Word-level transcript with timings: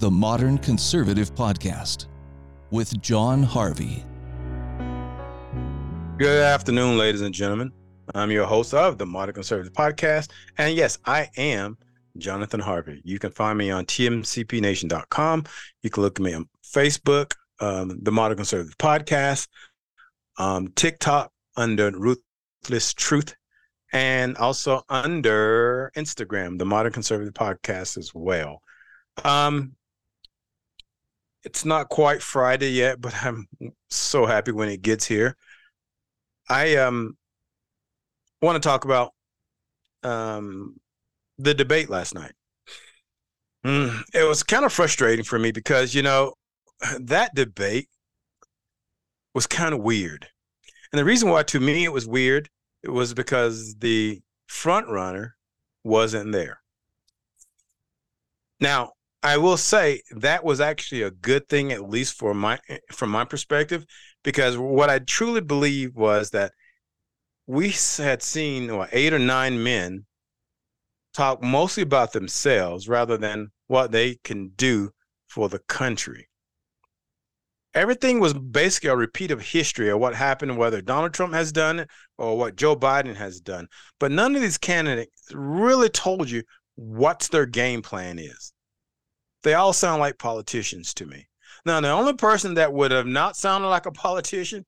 the 0.00 0.10
Modern 0.10 0.56
Conservative 0.56 1.34
Podcast 1.34 2.06
with 2.70 2.98
Jon 3.02 3.42
Harvey. 3.42 4.02
Good 6.16 6.42
afternoon, 6.42 6.96
ladies 6.96 7.20
and 7.20 7.34
gentlemen. 7.34 7.70
I'm 8.14 8.30
your 8.30 8.46
host 8.46 8.72
of 8.72 8.96
the 8.96 9.04
Modern 9.04 9.34
Conservative 9.34 9.74
Podcast. 9.74 10.30
And 10.56 10.74
yes, 10.74 10.98
I 11.04 11.28
am 11.36 11.76
Jonathan 12.16 12.60
Harvey. 12.60 13.02
You 13.04 13.18
can 13.18 13.30
find 13.30 13.58
me 13.58 13.70
on 13.70 13.84
tmcpnation.com. 13.84 15.44
You 15.82 15.90
can 15.90 16.02
look 16.02 16.18
at 16.18 16.24
me 16.24 16.32
on 16.32 16.48
Facebook, 16.64 17.34
um, 17.60 17.98
the 18.02 18.10
Modern 18.10 18.38
Conservative 18.38 18.78
Podcast, 18.78 19.48
um, 20.38 20.68
TikTok 20.76 21.30
under 21.58 21.90
Ruthless 21.90 22.94
Truth, 22.94 23.34
and 23.92 24.34
also 24.38 24.82
under 24.88 25.92
Instagram, 25.94 26.58
the 26.58 26.64
Modern 26.64 26.90
Conservative 26.90 27.34
Podcast 27.34 27.98
as 27.98 28.12
well. 28.14 28.62
Um, 29.24 29.76
it's 31.44 31.64
not 31.64 31.88
quite 31.88 32.22
Friday 32.22 32.70
yet, 32.70 33.00
but 33.00 33.14
I'm 33.24 33.46
so 33.90 34.26
happy 34.26 34.52
when 34.52 34.68
it 34.68 34.82
gets 34.82 35.06
here. 35.06 35.36
I 36.48 36.76
um 36.76 37.16
want 38.42 38.60
to 38.60 38.66
talk 38.68 38.84
about 38.84 39.12
um 40.02 40.76
the 41.38 41.54
debate 41.54 41.90
last 41.90 42.14
night. 42.14 42.32
Mm, 43.64 44.02
it 44.14 44.26
was 44.26 44.42
kind 44.42 44.64
of 44.64 44.72
frustrating 44.72 45.24
for 45.24 45.38
me 45.38 45.52
because 45.52 45.94
you 45.94 46.02
know 46.02 46.34
that 46.98 47.34
debate 47.34 47.88
was 49.34 49.46
kind 49.46 49.74
of 49.74 49.80
weird, 49.80 50.26
and 50.92 50.98
the 50.98 51.04
reason 51.04 51.28
why 51.28 51.42
to 51.44 51.60
me 51.60 51.84
it 51.84 51.92
was 51.92 52.06
weird 52.06 52.48
it 52.82 52.90
was 52.90 53.14
because 53.14 53.74
the 53.76 54.20
front 54.46 54.88
runner 54.88 55.36
wasn't 55.84 56.32
there. 56.32 56.60
Now, 58.58 58.92
I 59.22 59.36
will 59.36 59.58
say 59.58 60.02
that 60.12 60.44
was 60.44 60.60
actually 60.60 61.02
a 61.02 61.10
good 61.10 61.48
thing, 61.48 61.72
at 61.72 61.88
least 61.88 62.14
for 62.14 62.32
my 62.32 62.58
eh, 62.68 62.78
from 62.90 63.10
my 63.10 63.24
perspective, 63.24 63.84
because 64.24 64.56
what 64.56 64.88
I 64.88 64.98
truly 65.00 65.42
believe 65.42 65.94
was 65.94 66.30
that 66.30 66.52
we 67.46 67.74
had 67.98 68.22
seen 68.22 68.76
what, 68.76 68.88
eight 68.92 69.12
or 69.12 69.18
nine 69.18 69.62
men 69.62 70.06
talk 71.12 71.42
mostly 71.42 71.82
about 71.82 72.12
themselves 72.12 72.88
rather 72.88 73.16
than 73.16 73.48
what 73.66 73.92
they 73.92 74.16
can 74.24 74.50
do 74.56 74.90
for 75.28 75.48
the 75.48 75.58
country. 75.58 76.28
Everything 77.74 78.18
was 78.20 78.34
basically 78.34 78.90
a 78.90 78.96
repeat 78.96 79.30
of 79.30 79.40
history 79.40 79.90
of 79.90 80.00
what 80.00 80.14
happened, 80.14 80.56
whether 80.58 80.80
Donald 80.80 81.12
Trump 81.14 81.34
has 81.34 81.52
done 81.52 81.80
it 81.80 81.88
or 82.18 82.36
what 82.36 82.56
Joe 82.56 82.74
Biden 82.74 83.14
has 83.14 83.40
done. 83.40 83.68
But 84.00 84.10
none 84.12 84.34
of 84.34 84.42
these 84.42 84.58
candidates 84.58 85.32
really 85.32 85.88
told 85.88 86.30
you 86.30 86.42
what 86.74 87.28
their 87.30 87.46
game 87.46 87.82
plan 87.82 88.18
is. 88.18 88.52
They 89.42 89.54
all 89.54 89.72
sound 89.72 90.00
like 90.00 90.18
politicians 90.18 90.92
to 90.94 91.06
me. 91.06 91.28
Now, 91.64 91.80
the 91.80 91.90
only 91.90 92.14
person 92.14 92.54
that 92.54 92.72
would 92.72 92.90
have 92.90 93.06
not 93.06 93.36
sounded 93.36 93.68
like 93.68 93.86
a 93.86 93.92
politician 93.92 94.64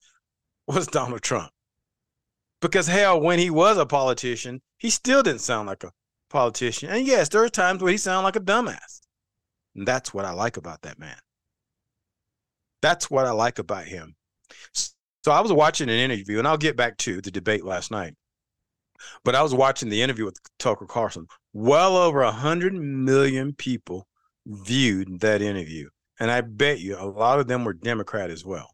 was 0.66 0.86
Donald 0.86 1.22
Trump. 1.22 1.50
Because 2.60 2.86
hell, 2.86 3.20
when 3.20 3.38
he 3.38 3.50
was 3.50 3.76
a 3.76 3.86
politician, 3.86 4.60
he 4.78 4.90
still 4.90 5.22
didn't 5.22 5.40
sound 5.40 5.68
like 5.68 5.84
a 5.84 5.92
politician. 6.30 6.90
And 6.90 7.06
yes, 7.06 7.28
there 7.28 7.42
are 7.42 7.48
times 7.48 7.82
where 7.82 7.90
he 7.90 7.98
sounded 7.98 8.24
like 8.24 8.36
a 8.36 8.40
dumbass. 8.40 9.00
And 9.74 9.86
that's 9.86 10.14
what 10.14 10.24
I 10.24 10.32
like 10.32 10.56
about 10.56 10.82
that 10.82 10.98
man. 10.98 11.16
That's 12.82 13.10
what 13.10 13.26
I 13.26 13.30
like 13.30 13.58
about 13.58 13.84
him. 13.84 14.14
So 14.74 15.32
I 15.32 15.40
was 15.40 15.52
watching 15.52 15.88
an 15.88 15.96
interview, 15.96 16.38
and 16.38 16.48
I'll 16.48 16.58
get 16.58 16.76
back 16.76 16.96
to 16.98 17.20
the 17.20 17.30
debate 17.30 17.64
last 17.64 17.90
night. 17.90 18.14
But 19.24 19.34
I 19.34 19.42
was 19.42 19.54
watching 19.54 19.88
the 19.88 20.02
interview 20.02 20.24
with 20.24 20.38
Tucker 20.58 20.86
Carlson. 20.86 21.26
Well 21.52 21.96
over 21.96 22.22
a 22.22 22.32
hundred 22.32 22.74
million 22.74 23.54
people 23.54 24.06
viewed 24.46 25.20
that 25.20 25.42
interview. 25.42 25.88
And 26.20 26.30
I 26.30 26.40
bet 26.40 26.80
you 26.80 26.96
a 26.98 27.06
lot 27.06 27.40
of 27.40 27.48
them 27.48 27.64
were 27.64 27.72
Democrat 27.72 28.30
as 28.30 28.44
well. 28.44 28.68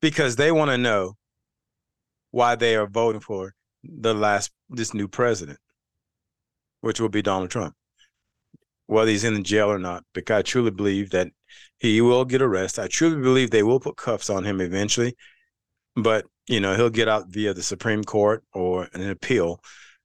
Because 0.00 0.36
they 0.36 0.52
want 0.52 0.70
to 0.70 0.78
know 0.78 1.14
why 2.30 2.54
they 2.54 2.76
are 2.76 2.86
voting 2.86 3.20
for 3.20 3.54
the 3.82 4.14
last 4.14 4.50
this 4.68 4.94
new 4.94 5.08
president, 5.08 5.58
which 6.80 7.00
will 7.00 7.08
be 7.08 7.22
Donald 7.22 7.50
Trump. 7.50 7.74
Whether 8.86 9.10
he's 9.10 9.24
in 9.24 9.34
the 9.34 9.42
jail 9.42 9.70
or 9.70 9.78
not, 9.78 10.04
because 10.14 10.38
I 10.38 10.42
truly 10.42 10.70
believe 10.70 11.10
that 11.10 11.28
he 11.78 12.00
will 12.00 12.24
get 12.24 12.42
arrested. 12.42 12.84
I 12.84 12.88
truly 12.88 13.20
believe 13.20 13.50
they 13.50 13.62
will 13.62 13.80
put 13.80 13.96
cuffs 13.96 14.30
on 14.30 14.44
him 14.44 14.60
eventually, 14.60 15.14
but 15.94 16.24
you 16.46 16.60
know 16.60 16.74
he'll 16.74 16.90
get 16.90 17.08
out 17.08 17.28
via 17.28 17.52
the 17.52 17.62
Supreme 17.62 18.02
Court 18.02 18.44
or 18.52 18.88
an 18.94 19.10
appeal. 19.10 19.60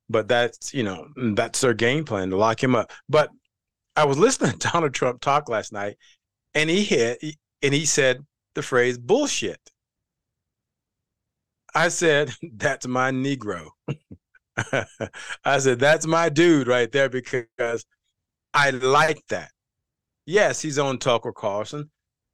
But 0.09 0.27
that's 0.27 0.73
you 0.73 0.83
know 0.83 1.07
that's 1.15 1.61
their 1.61 1.73
game 1.73 2.03
plan 2.03 2.29
to 2.31 2.37
lock 2.37 2.61
him 2.61 2.75
up. 2.75 2.91
But 3.07 3.29
I 3.95 4.05
was 4.05 4.17
listening 4.17 4.51
to 4.59 4.69
Donald 4.69 4.93
Trump 4.93 5.21
talk 5.21 5.49
last 5.49 5.71
night, 5.71 5.97
and 6.53 6.69
he 6.69 6.83
hit 6.83 7.23
and 7.61 7.73
he 7.73 7.85
said 7.85 8.25
the 8.55 8.61
phrase 8.61 8.97
bullshit. 8.97 9.59
I 11.75 11.89
said, 11.89 12.31
that's 12.55 12.87
my 12.87 13.11
Negro. 13.11 13.69
I 15.45 15.59
said, 15.59 15.79
that's 15.79 16.05
my 16.05 16.29
dude 16.29 16.67
right 16.67 16.91
there 16.91 17.09
because 17.09 17.85
I 18.53 18.69
like 18.71 19.23
that. 19.29 19.51
Yes, 20.25 20.61
he's 20.61 20.79
on 20.79 20.99
Tucker 20.99 21.33
Carlson. 21.33 21.91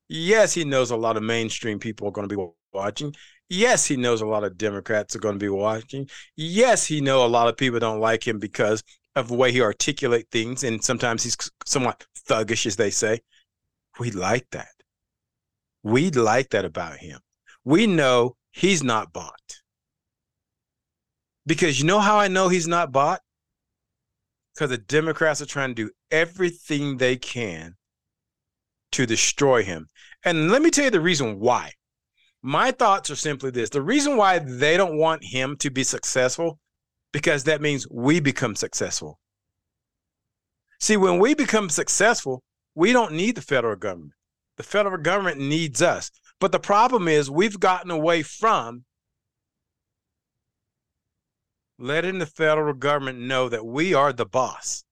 Yes, 0.10 0.54
he 0.54 0.66
knows 0.66 0.92
a 0.92 0.98
lot 0.98 1.18
of 1.18 1.24
mainstream 1.24 1.80
people 1.80 2.08
are 2.08 2.12
going 2.12 2.28
to 2.28 2.36
be 2.36 2.44
watching. 2.74 3.14
Yes, 3.50 3.86
he 3.86 3.98
knows 3.98 4.22
a 4.22 4.28
lot 4.28 4.44
of 4.44 4.58
Democrats 4.58 5.16
are 5.16 5.20
going 5.20 5.36
to 5.36 5.40
be 5.44 5.50
watching. 5.50 6.08
Yes, 6.36 6.86
he 6.86 7.02
know 7.02 7.26
a 7.26 7.28
lot 7.28 7.48
of 7.48 7.58
people 7.58 7.80
don't 7.80 8.00
like 8.00 8.28
him 8.28 8.40
because 8.40 8.84
of 9.16 9.28
the 9.28 9.36
way 9.36 9.52
he 9.52 9.62
articulate 9.62 10.28
things, 10.32 10.64
and 10.64 10.84
sometimes 10.84 11.24
he's 11.24 11.38
somewhat 11.66 12.06
thuggish, 12.28 12.66
as 12.66 12.76
they 12.76 12.90
say. 12.90 13.20
We 14.00 14.12
like 14.12 14.48
that. 14.52 14.70
We 15.84 16.12
like 16.12 16.50
that 16.50 16.66
about 16.66 16.98
him. 16.98 17.20
We 17.64 17.88
know 17.88 18.36
he's 18.52 18.84
not 18.84 19.14
bought. 19.14 19.34
Because 21.46 21.80
you 21.80 21.86
know 21.86 22.00
how 22.00 22.18
I 22.18 22.28
know 22.28 22.50
he's 22.50 22.68
not 22.68 22.92
bought? 22.92 23.22
Because 24.54 24.70
the 24.70 24.78
Democrats 24.78 25.42
are 25.42 25.46
trying 25.46 25.70
to 25.76 25.86
do 25.86 25.92
everything 26.12 26.98
they 26.98 27.16
can 27.16 27.76
to 28.92 29.06
destroy 29.06 29.64
him. 29.64 29.88
And 30.24 30.52
let 30.52 30.62
me 30.62 30.70
tell 30.70 30.86
you 30.86 30.92
the 30.92 31.02
reason 31.02 31.40
why. 31.40 31.74
My 32.42 32.72
thoughts 32.72 33.10
are 33.10 33.16
simply 33.16 33.52
this 33.52 33.70
the 33.70 33.82
reason 33.82 34.16
why 34.16 34.40
they 34.40 34.78
don't 34.78 34.98
want 34.98 35.24
him 35.24 35.58
to 35.58 35.70
be 35.70 35.84
successful, 35.84 36.60
because 37.12 37.44
that 37.46 37.62
means 37.62 37.88
we 37.90 38.20
become 38.20 38.56
successful. 38.56 39.20
See, 40.80 40.98
when 40.98 41.20
we 41.20 41.34
become 41.34 41.70
successful, 41.70 42.44
we 42.76 42.94
don't 42.94 43.14
need 43.14 43.36
the 43.36 43.42
federal 43.42 43.76
government. 43.76 44.14
The 44.58 44.64
federal 44.64 44.98
government 44.98 45.40
needs 45.40 45.82
us. 45.82 46.12
But 46.40 46.52
the 46.52 46.60
problem 46.60 47.08
is 47.08 47.30
we've 47.30 47.60
gotten 47.60 47.92
away 47.92 48.24
from 48.24 48.86
letting 51.78 52.20
the 52.20 52.26
federal 52.26 52.74
government 52.74 53.20
know 53.20 53.50
that 53.50 53.66
we 53.66 53.94
are 53.94 54.14
the 54.14 54.26
boss. 54.26 54.84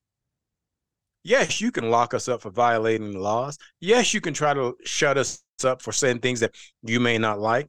Yes, 1.24 1.60
you 1.60 1.72
can 1.72 1.90
lock 1.90 2.14
us 2.14 2.30
up 2.30 2.42
for 2.42 2.50
violating 2.50 3.12
the 3.12 3.20
laws. 3.20 3.58
Yes, 3.82 4.14
you 4.14 4.22
can 4.22 4.34
try 4.34 4.54
to 4.54 4.76
shut 4.86 5.18
us 5.18 5.44
up 5.64 5.82
for 5.82 5.92
saying 5.92 6.20
things 6.20 6.40
that 6.40 6.56
you 6.84 7.00
may 7.00 7.18
not 7.18 7.40
like. 7.40 7.68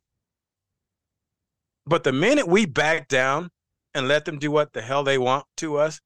But 1.87 2.05
the 2.05 2.13
minute 2.13 2.47
we 2.47 2.67
back 2.67 3.09
down 3.09 3.51
and 3.99 4.09
let 4.09 4.25
them 4.25 4.39
do 4.39 4.51
what 4.51 4.73
the 4.73 4.81
hell 4.81 5.05
they 5.05 5.19
want 5.19 5.45
to 5.59 5.77
us, 5.77 6.01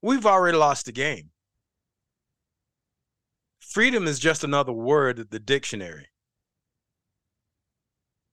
we've 0.00 0.24
already 0.24 0.56
lost 0.56 0.86
the 0.86 0.92
game. 0.92 1.30
Freedom 3.60 4.06
is 4.06 4.18
just 4.18 4.44
another 4.44 4.72
word 4.72 5.18
in 5.18 5.26
the 5.30 5.38
dictionary. 5.38 6.08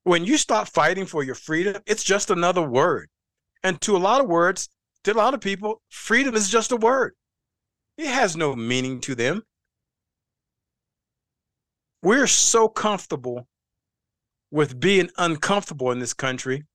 When 0.04 0.25
you 0.25 0.38
stop 0.38 0.68
fighting 0.69 1.06
for 1.06 1.24
your 1.24 1.36
freedom, 1.36 1.81
it's 1.86 2.04
just 2.04 2.30
another 2.30 2.62
word. 2.62 3.10
And 3.63 3.81
to 3.81 3.95
a 3.95 4.00
lot 4.00 4.21
of 4.21 4.27
words, 4.27 4.69
to 5.04 5.13
a 5.13 5.13
lot 5.13 5.33
of 5.33 5.42
people, 5.42 5.81
freedom 5.89 6.36
is 6.36 6.50
just 6.50 6.71
a 6.71 6.77
word. 6.77 7.13
It 7.98 8.07
has 8.07 8.38
no 8.38 8.56
meaning 8.56 9.01
to 9.01 9.16
them. 9.16 9.44
We're 12.01 12.27
so 12.27 12.69
comfortable 12.69 13.48
with 14.51 14.80
being 14.80 15.10
uncomfortable 15.18 15.92
in 15.92 16.00
this 16.00 16.13
country. 16.13 16.66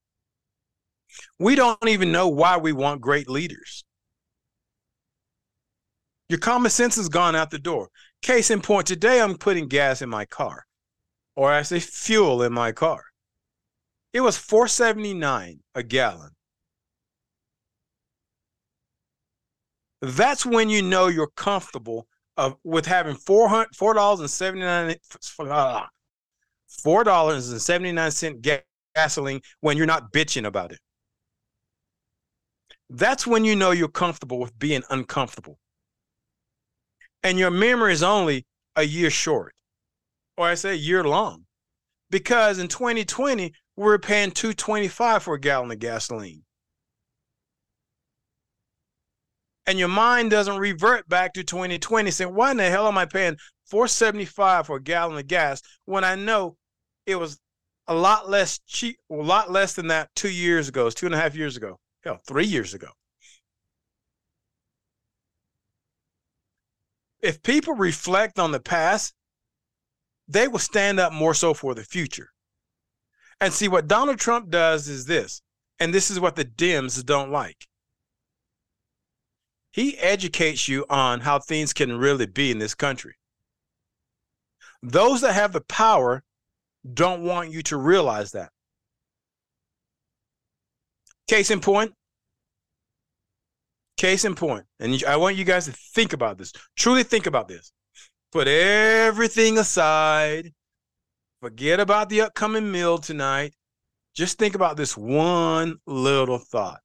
We 1.39 1.55
don't 1.55 1.87
even 1.87 2.13
know 2.13 2.29
why 2.29 2.57
we 2.57 2.73
want 2.73 3.01
great 3.01 3.29
leaders. 3.29 3.85
Your 6.29 6.39
common 6.39 6.71
sense 6.71 6.97
has 6.97 7.09
gone 7.09 7.37
out 7.37 7.51
the 7.51 7.59
door. 7.59 7.91
Case 8.23 8.51
in 8.51 8.61
point, 8.61 8.87
today 8.87 9.21
I'm 9.21 9.37
putting 9.37 9.69
gas 9.69 10.01
in 10.01 10.09
my 10.09 10.25
car, 10.25 10.65
or 11.37 11.53
I 11.53 11.63
say 11.63 11.81
fuel 11.81 12.43
in 12.43 12.53
my 12.53 12.73
car. 12.73 13.05
It 14.13 14.21
was 14.21 14.39
479 14.39 15.61
a 15.75 15.83
gallon. 15.83 16.31
That's 20.01 20.45
when 20.45 20.71
you 20.71 20.83
know 20.83 21.09
you're 21.09 21.31
comfortable 21.37 22.07
of 22.37 22.57
with 22.65 22.87
having 22.87 23.17
four 23.17 23.67
dollars 23.95 24.21
and 24.21 24.31
seventy 24.31 24.65
nine 24.65 24.97
four 26.83 27.05
dollars 27.05 27.51
and 27.51 27.61
seventy 27.61 27.93
nine 27.93 28.09
ah, 28.09 28.11
cent 28.11 28.47
gasoline 28.95 29.41
when 29.61 29.77
you're 29.77 29.87
not 29.87 30.13
bitching 30.13 30.47
about 30.47 30.73
it. 30.73 30.79
That's 32.97 33.27
when 33.27 33.45
you 33.45 33.57
know 33.57 33.73
you're 33.73 33.89
comfortable 33.89 34.39
with 34.39 34.57
being 34.59 34.85
uncomfortable. 34.89 35.59
and 37.23 37.39
your 37.39 37.51
memory 37.51 37.93
is 37.93 38.03
only 38.03 38.47
a 38.77 38.83
year 38.85 39.11
short, 39.11 39.55
or 40.37 40.47
I 40.47 40.55
say 40.55 40.75
year 40.77 41.03
long, 41.05 41.47
because 42.11 42.59
in 42.59 42.69
2020 42.69 43.53
we 43.77 43.85
we're 43.85 43.99
paying 43.99 44.31
225 44.31 45.23
for 45.23 45.35
a 45.35 45.41
gallon 45.41 45.71
of 45.73 45.79
gasoline. 45.81 46.45
And 49.67 49.79
your 49.79 49.89
mind 49.89 50.31
doesn't 50.31 50.59
revert 50.59 51.09
back 51.09 51.33
to 51.35 51.43
2020 51.45 52.11
saying, 52.11 52.35
why 52.35 52.51
in 52.51 52.59
the 52.59 52.71
hell 52.71 52.87
am 52.87 52.99
I 52.99 53.07
paying 53.07 53.37
475 53.67 54.67
for 54.67 54.77
a 54.77 54.83
gallon 54.83 55.19
of 55.19 55.27
gas 55.27 55.63
when 55.87 56.05
I 56.05 56.15
know 56.15 56.57
it 57.07 57.17
was 57.17 57.41
a 57.89 57.95
lot 57.95 58.29
less 58.29 58.61
cheap, 58.67 58.99
a 59.11 59.15
lot 59.15 59.51
less 59.51 59.75
than 59.75 59.89
that 59.89 60.11
two 60.15 60.31
years 60.31 60.69
ago, 60.69 60.91
two 60.91 61.07
and 61.07 61.15
a 61.15 61.19
half 61.19 61.35
years 61.35 61.57
ago, 61.57 61.79
hell, 62.05 62.21
three 62.27 62.47
years 62.47 62.75
ago. 62.75 62.89
If 67.21 67.43
people 67.43 67.75
reflect 67.75 68.39
on 68.39 68.53
the 68.53 68.61
past, 68.61 69.15
they 70.29 70.47
will 70.47 70.59
stand 70.59 71.01
up 71.01 71.13
more 71.13 71.35
so 71.35 71.55
for 71.55 71.75
the 71.75 71.85
future. 71.85 72.29
And 73.41 73.53
see, 73.53 73.69
what 73.69 73.89
Donald 73.89 74.19
Trump 74.19 74.51
does 74.51 74.89
is 74.89 75.07
this, 75.07 75.43
and 75.81 75.93
this 75.93 76.11
is 76.11 76.21
what 76.21 76.37
the 76.37 76.45
Dems 76.45 77.05
don't 77.05 77.33
like. 77.33 77.67
He 79.73 79.99
educates 79.99 80.69
you 80.69 80.87
on 80.89 81.21
how 81.21 81.41
things 81.41 81.73
can 81.73 81.99
really 81.99 82.27
be 82.27 82.51
in 82.51 82.59
this 82.59 82.75
country. 82.75 83.17
Those 84.83 85.23
that 85.23 85.33
have 85.33 85.53
the 85.53 85.63
power 85.63 86.23
don't 86.93 87.23
want 87.23 87.51
you 87.51 87.63
to 87.63 87.77
realize 87.77 88.33
that. 88.33 88.51
Case 91.29 91.51
in 91.51 91.61
point. 91.61 91.93
Case 93.97 94.25
in 94.25 94.35
point. 94.35 94.65
And 94.81 95.03
I 95.07 95.17
want 95.17 95.37
you 95.37 95.45
guys 95.45 95.67
to 95.67 95.73
think 95.73 96.13
about 96.13 96.39
this. 96.39 96.53
Truly 96.77 97.03
think 97.03 97.27
about 97.27 97.49
this. 97.49 97.73
Put 98.33 98.49
everything 98.49 99.59
aside. 99.59 100.53
Forget 101.41 101.81
about 101.81 102.09
the 102.09 102.23
upcoming 102.23 102.71
meal 102.71 102.99
tonight. 102.99 103.55
Just 104.15 104.39
think 104.39 104.55
about 104.55 104.77
this 104.77 104.97
one 104.97 105.77
little 105.87 106.39
thought. 106.39 106.81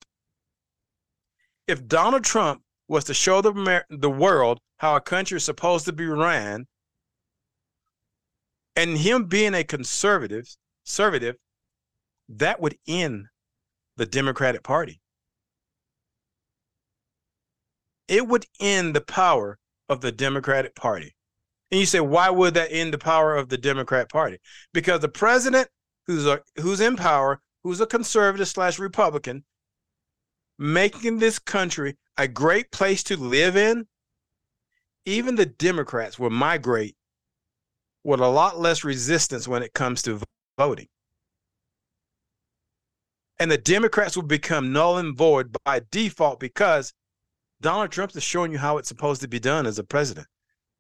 If 1.68 1.88
Donald 1.88 2.24
Trump 2.24 2.62
was 2.88 3.04
to 3.06 3.14
show 3.14 3.42
the, 3.42 3.84
the 3.90 4.10
world 4.10 4.60
how 4.78 4.96
a 4.96 5.02
country 5.02 5.38
is 5.38 5.44
supposed 5.44 5.86
to 5.86 5.94
be 5.94 6.08
ran, 6.08 6.66
and 8.76 8.98
him 8.98 9.26
being 9.26 9.54
a 9.54 9.64
conservative, 9.64 10.46
conservative, 10.86 11.36
that 12.30 12.60
would 12.62 12.78
end 12.88 13.26
the 14.00 14.06
Democratic 14.06 14.64
Party. 14.64 15.02
It 18.08 18.26
would 18.28 18.46
end 18.60 18.96
the 18.96 19.02
power 19.02 19.60
of 19.90 20.00
the 20.00 20.12
Democratic 20.12 20.74
Party. 20.74 21.14
And 21.70 21.82
you 21.82 21.86
say, 21.86 22.00
why 22.00 22.30
would 22.30 22.54
that 22.54 22.72
end 22.72 22.94
the 22.94 22.98
power 22.98 23.36
of 23.36 23.50
the 23.50 23.58
Democrat 23.58 24.10
Party? 24.10 24.40
Because 24.74 25.02
the 25.02 25.10
president 25.10 25.68
who's 26.08 26.26
a, 26.26 26.40
who's 26.56 26.80
in 26.80 26.96
power, 26.96 27.42
who's 27.64 27.82
a 27.82 27.86
conservative 27.86 28.48
slash 28.48 28.80
Republican, 28.80 29.44
making 30.58 31.20
this 31.20 31.38
country 31.38 31.98
a 32.18 32.28
great 32.28 32.72
place 32.72 33.04
to 33.04 33.18
live 33.18 33.58
in, 33.58 33.86
even 35.06 35.36
the 35.36 35.46
Democrats 35.46 36.18
will 36.18 36.30
migrate 36.30 36.96
with 38.06 38.22
a 38.22 38.28
lot 38.28 38.58
less 38.58 38.86
resistance 38.86 39.46
when 39.46 39.62
it 39.62 39.74
comes 39.74 40.02
to 40.04 40.22
voting. 40.58 40.88
And 43.40 43.50
the 43.50 43.58
Democrats 43.58 44.16
will 44.16 44.24
become 44.24 44.74
null 44.74 44.98
and 44.98 45.16
void 45.16 45.56
by 45.64 45.82
default 45.92 46.40
because 46.40 46.94
Donald 47.62 47.92
Trump 47.92 48.16
is 48.16 48.24
showing 48.24 48.52
you 48.52 48.58
how 48.58 48.78
it's 48.78 48.90
supposed 48.90 49.22
to 49.22 49.28
be 49.28 49.40
done 49.40 49.66
as 49.66 49.80
a 49.80 49.84
president. 49.84 50.28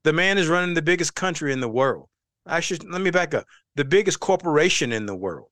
The 0.03 0.13
man 0.13 0.37
is 0.37 0.47
running 0.47 0.75
the 0.75 0.81
biggest 0.81 1.15
country 1.15 1.53
in 1.53 1.59
the 1.61 1.69
world. 1.69 2.07
Actually, 2.47 2.87
let 2.89 3.01
me 3.01 3.11
back 3.11 3.33
up 3.33 3.45
the 3.75 3.85
biggest 3.85 4.19
corporation 4.19 4.91
in 4.91 5.05
the 5.05 5.15
world. 5.15 5.49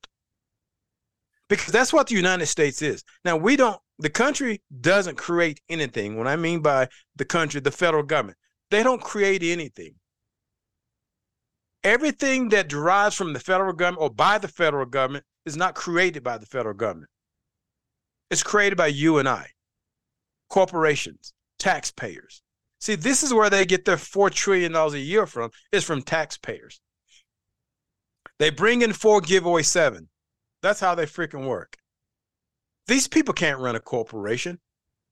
Because 1.49 1.71
that's 1.71 1.93
what 1.93 2.07
the 2.07 2.15
United 2.15 2.47
States 2.47 2.81
is. 2.81 3.03
Now, 3.23 3.37
we 3.37 3.55
don't, 3.55 3.79
the 3.99 4.09
country 4.09 4.61
doesn't 4.81 5.17
create 5.17 5.61
anything. 5.69 6.17
What 6.17 6.27
I 6.27 6.35
mean 6.35 6.61
by 6.61 6.89
the 7.15 7.25
country, 7.25 7.61
the 7.61 7.71
federal 7.71 8.03
government, 8.03 8.37
they 8.69 8.83
don't 8.83 9.01
create 9.01 9.43
anything 9.43 9.95
everything 11.87 12.49
that 12.49 12.67
derives 12.67 13.15
from 13.15 13.31
the 13.31 13.39
federal 13.39 13.71
government 13.71 14.01
or 14.01 14.09
by 14.09 14.37
the 14.37 14.47
federal 14.47 14.85
government 14.85 15.23
is 15.47 15.57
not 15.57 15.75
created 15.75 16.23
by 16.23 16.37
the 16.37 16.45
federal 16.45 16.75
government. 16.75 17.09
It's 18.29 18.43
created 18.43 18.77
by 18.77 18.87
you 18.87 19.17
and 19.17 19.27
I, 19.27 19.47
corporations, 20.49 21.33
taxpayers. 21.57 22.41
See, 22.79 22.95
this 22.95 23.23
is 23.23 23.33
where 23.33 23.49
they 23.49 23.65
get 23.65 23.85
their 23.85 23.95
$4 23.95 24.29
trillion 24.29 24.75
a 24.75 24.89
year 24.97 25.25
from, 25.25 25.49
is 25.71 25.83
from 25.83 26.01
taxpayers. 26.03 26.79
They 28.39 28.51
bring 28.51 28.81
in 28.81 28.93
four, 28.93 29.21
give 29.21 29.45
away 29.45 29.63
seven. 29.63 30.09
That's 30.61 30.79
how 30.79 30.93
they 30.93 31.05
freaking 31.05 31.47
work. 31.47 31.77
These 32.85 33.07
people 33.07 33.33
can't 33.33 33.59
run 33.59 33.75
a 33.75 33.79
corporation. 33.79 34.59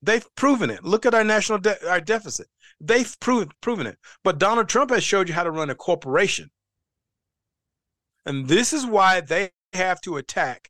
They've 0.02 0.28
proven 0.36 0.70
it. 0.70 0.84
Look 0.84 1.06
at 1.06 1.16
our 1.16 1.24
national 1.24 1.60
de- 1.60 1.90
our 1.90 2.00
deficit. 2.00 2.48
They've 2.80 3.20
proven 3.20 3.50
proven 3.62 3.88
it. 3.88 3.98
But 4.24 4.38
Donald 4.38 4.70
Trump 4.70 4.92
has 4.92 5.04
showed 5.04 5.28
you 5.28 5.34
how 5.34 5.44
to 5.44 5.52
run 5.52 5.70
a 5.70 5.76
corporation. 5.76 6.52
And 8.26 8.48
this 8.48 8.74
is 8.74 8.86
why 8.86 9.22
they 9.22 9.52
have 9.76 10.02
to 10.02 10.18
attack 10.18 10.70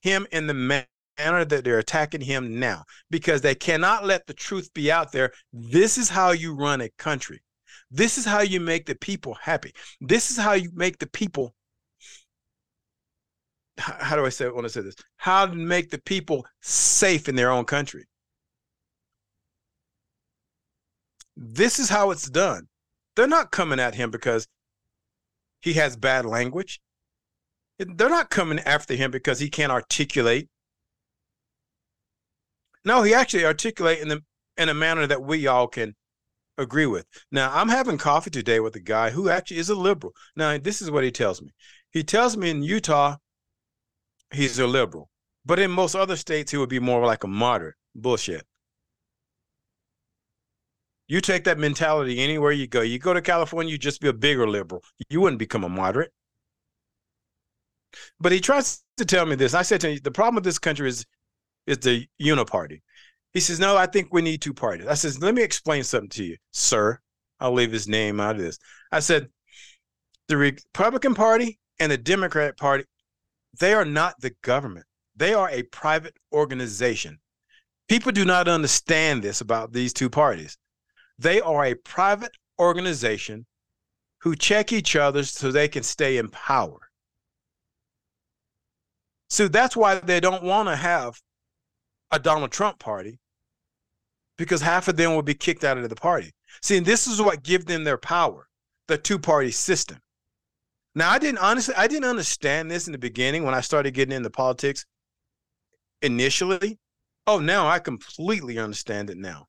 him 0.00 0.26
in 0.32 0.46
the 0.46 0.54
manner 0.54 1.44
that 1.44 1.64
they're 1.64 1.78
attacking 1.78 2.22
him 2.22 2.58
now, 2.58 2.84
because 3.10 3.40
they 3.40 3.54
cannot 3.54 4.04
let 4.04 4.26
the 4.26 4.34
truth 4.34 4.72
be 4.74 4.90
out 4.90 5.12
there. 5.12 5.32
This 5.52 5.98
is 5.98 6.08
how 6.08 6.32
you 6.32 6.54
run 6.54 6.80
a 6.80 6.90
country. 6.98 7.42
This 7.90 8.18
is 8.18 8.24
how 8.24 8.40
you 8.40 8.60
make 8.60 8.86
the 8.86 8.96
people 8.96 9.36
happy. 9.40 9.72
This 10.00 10.30
is 10.30 10.36
how 10.36 10.54
you 10.54 10.70
make 10.74 10.98
the 10.98 11.06
people. 11.06 11.54
How 13.78 14.16
do 14.16 14.24
I 14.24 14.28
say? 14.28 14.46
I 14.46 14.48
want 14.50 14.64
to 14.64 14.68
say 14.68 14.80
this? 14.80 14.96
How 15.16 15.46
to 15.46 15.54
make 15.54 15.90
the 15.90 16.00
people 16.00 16.46
safe 16.60 17.28
in 17.28 17.36
their 17.36 17.50
own 17.50 17.64
country. 17.64 18.04
This 21.36 21.78
is 21.78 21.88
how 21.88 22.10
it's 22.10 22.30
done. 22.30 22.68
They're 23.16 23.26
not 23.26 23.50
coming 23.50 23.80
at 23.80 23.94
him 23.94 24.10
because 24.10 24.46
he 25.60 25.72
has 25.74 25.96
bad 25.96 26.24
language. 26.26 26.80
They're 27.78 28.08
not 28.08 28.30
coming 28.30 28.60
after 28.60 28.94
him 28.94 29.10
because 29.10 29.40
he 29.40 29.50
can't 29.50 29.72
articulate. 29.72 30.48
No, 32.84 33.02
he 33.02 33.14
actually 33.14 33.44
articulate 33.44 34.00
in 34.00 34.08
the 34.08 34.22
in 34.56 34.68
a 34.68 34.74
manner 34.74 35.06
that 35.06 35.22
we 35.22 35.46
all 35.46 35.66
can 35.66 35.94
agree 36.58 36.86
with. 36.86 37.06
Now, 37.32 37.50
I'm 37.52 37.68
having 37.68 37.98
coffee 37.98 38.30
today 38.30 38.60
with 38.60 38.76
a 38.76 38.80
guy 38.80 39.10
who 39.10 39.28
actually 39.28 39.58
is 39.58 39.68
a 39.68 39.74
liberal. 39.74 40.12
Now, 40.36 40.56
this 40.58 40.80
is 40.80 40.90
what 40.90 41.02
he 41.02 41.10
tells 41.10 41.42
me. 41.42 41.50
He 41.90 42.04
tells 42.04 42.36
me 42.36 42.50
in 42.50 42.62
Utah, 42.62 43.16
he's 44.32 44.58
a 44.58 44.66
liberal, 44.66 45.08
but 45.44 45.58
in 45.58 45.70
most 45.70 45.94
other 45.94 46.16
states, 46.16 46.52
he 46.52 46.56
would 46.56 46.68
be 46.68 46.78
more 46.78 47.04
like 47.04 47.24
a 47.24 47.28
moderate. 47.28 47.74
Bullshit. 47.96 48.44
You 51.06 51.20
take 51.20 51.44
that 51.44 51.58
mentality 51.58 52.20
anywhere 52.20 52.52
you 52.52 52.66
go. 52.66 52.80
You 52.80 52.98
go 52.98 53.12
to 53.12 53.20
California, 53.20 53.70
you 53.70 53.78
just 53.78 54.00
be 54.00 54.08
a 54.08 54.12
bigger 54.12 54.48
liberal. 54.48 54.82
You 55.10 55.20
wouldn't 55.20 55.38
become 55.38 55.64
a 55.64 55.68
moderate. 55.68 56.12
But 58.20 58.32
he 58.32 58.40
tries 58.40 58.82
to 58.96 59.04
tell 59.04 59.26
me 59.26 59.36
this. 59.36 59.54
I 59.54 59.62
said 59.62 59.80
to 59.82 59.90
him, 59.90 59.98
the 60.02 60.10
problem 60.10 60.36
with 60.36 60.44
this 60.44 60.58
country 60.58 60.88
is 60.88 61.04
is 61.66 61.78
the 61.78 62.06
uniparty. 62.20 62.82
He 63.32 63.40
says, 63.40 63.58
no, 63.58 63.76
I 63.76 63.86
think 63.86 64.12
we 64.12 64.22
need 64.22 64.42
two 64.42 64.54
parties. 64.54 64.86
I 64.86 64.94
says, 64.94 65.20
let 65.20 65.34
me 65.34 65.42
explain 65.42 65.82
something 65.82 66.10
to 66.10 66.24
you, 66.24 66.36
sir. 66.52 66.98
I'll 67.40 67.52
leave 67.52 67.72
his 67.72 67.88
name 67.88 68.20
out 68.20 68.36
of 68.36 68.42
this. 68.42 68.58
I 68.92 69.00
said, 69.00 69.28
the 70.28 70.36
Republican 70.36 71.14
Party 71.14 71.58
and 71.80 71.90
the 71.90 71.98
Democratic 71.98 72.56
Party, 72.56 72.84
they 73.58 73.72
are 73.72 73.84
not 73.84 74.14
the 74.20 74.34
government. 74.42 74.86
They 75.16 75.34
are 75.34 75.50
a 75.50 75.62
private 75.64 76.16
organization. 76.32 77.18
People 77.88 78.12
do 78.12 78.24
not 78.24 78.48
understand 78.48 79.22
this 79.22 79.40
about 79.40 79.72
these 79.72 79.92
two 79.92 80.10
parties. 80.10 80.56
They 81.18 81.40
are 81.40 81.64
a 81.64 81.74
private 81.74 82.32
organization 82.58 83.46
who 84.20 84.36
check 84.36 84.72
each 84.72 84.96
other 84.96 85.22
so 85.22 85.50
they 85.50 85.68
can 85.68 85.82
stay 85.82 86.16
in 86.16 86.28
power. 86.28 86.78
So 89.30 89.48
that's 89.48 89.76
why 89.76 89.96
they 89.96 90.20
don't 90.20 90.42
want 90.42 90.68
to 90.68 90.76
have 90.76 91.14
a 92.10 92.18
Donald 92.18 92.52
Trump 92.52 92.78
party 92.78 93.18
because 94.36 94.60
half 94.60 94.88
of 94.88 94.96
them 94.96 95.14
will 95.14 95.22
be 95.22 95.34
kicked 95.34 95.64
out 95.64 95.78
of 95.78 95.88
the 95.88 95.96
party. 95.96 96.30
See, 96.62 96.76
and 96.76 96.86
this 96.86 97.06
is 97.06 97.20
what 97.20 97.42
gives 97.42 97.64
them 97.64 97.84
their 97.84 97.98
power, 97.98 98.48
the 98.88 98.98
two-party 98.98 99.50
system. 99.50 99.98
Now, 100.94 101.10
I 101.10 101.18
didn't 101.18 101.38
honestly, 101.38 101.74
I 101.76 101.88
didn't 101.88 102.08
understand 102.08 102.70
this 102.70 102.86
in 102.86 102.92
the 102.92 102.98
beginning 102.98 103.44
when 103.44 103.54
I 103.54 103.60
started 103.60 103.94
getting 103.94 104.14
into 104.14 104.30
politics 104.30 104.84
initially. 106.02 106.78
Oh, 107.26 107.38
now 107.38 107.66
I 107.66 107.78
completely 107.78 108.58
understand 108.58 109.10
it 109.10 109.16
now. 109.16 109.46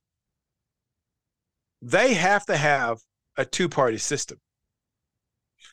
They 1.82 2.14
have 2.16 2.46
to 2.48 2.58
have 2.58 2.98
a 3.38 3.46
two-party 3.46 3.98
system. 3.98 4.40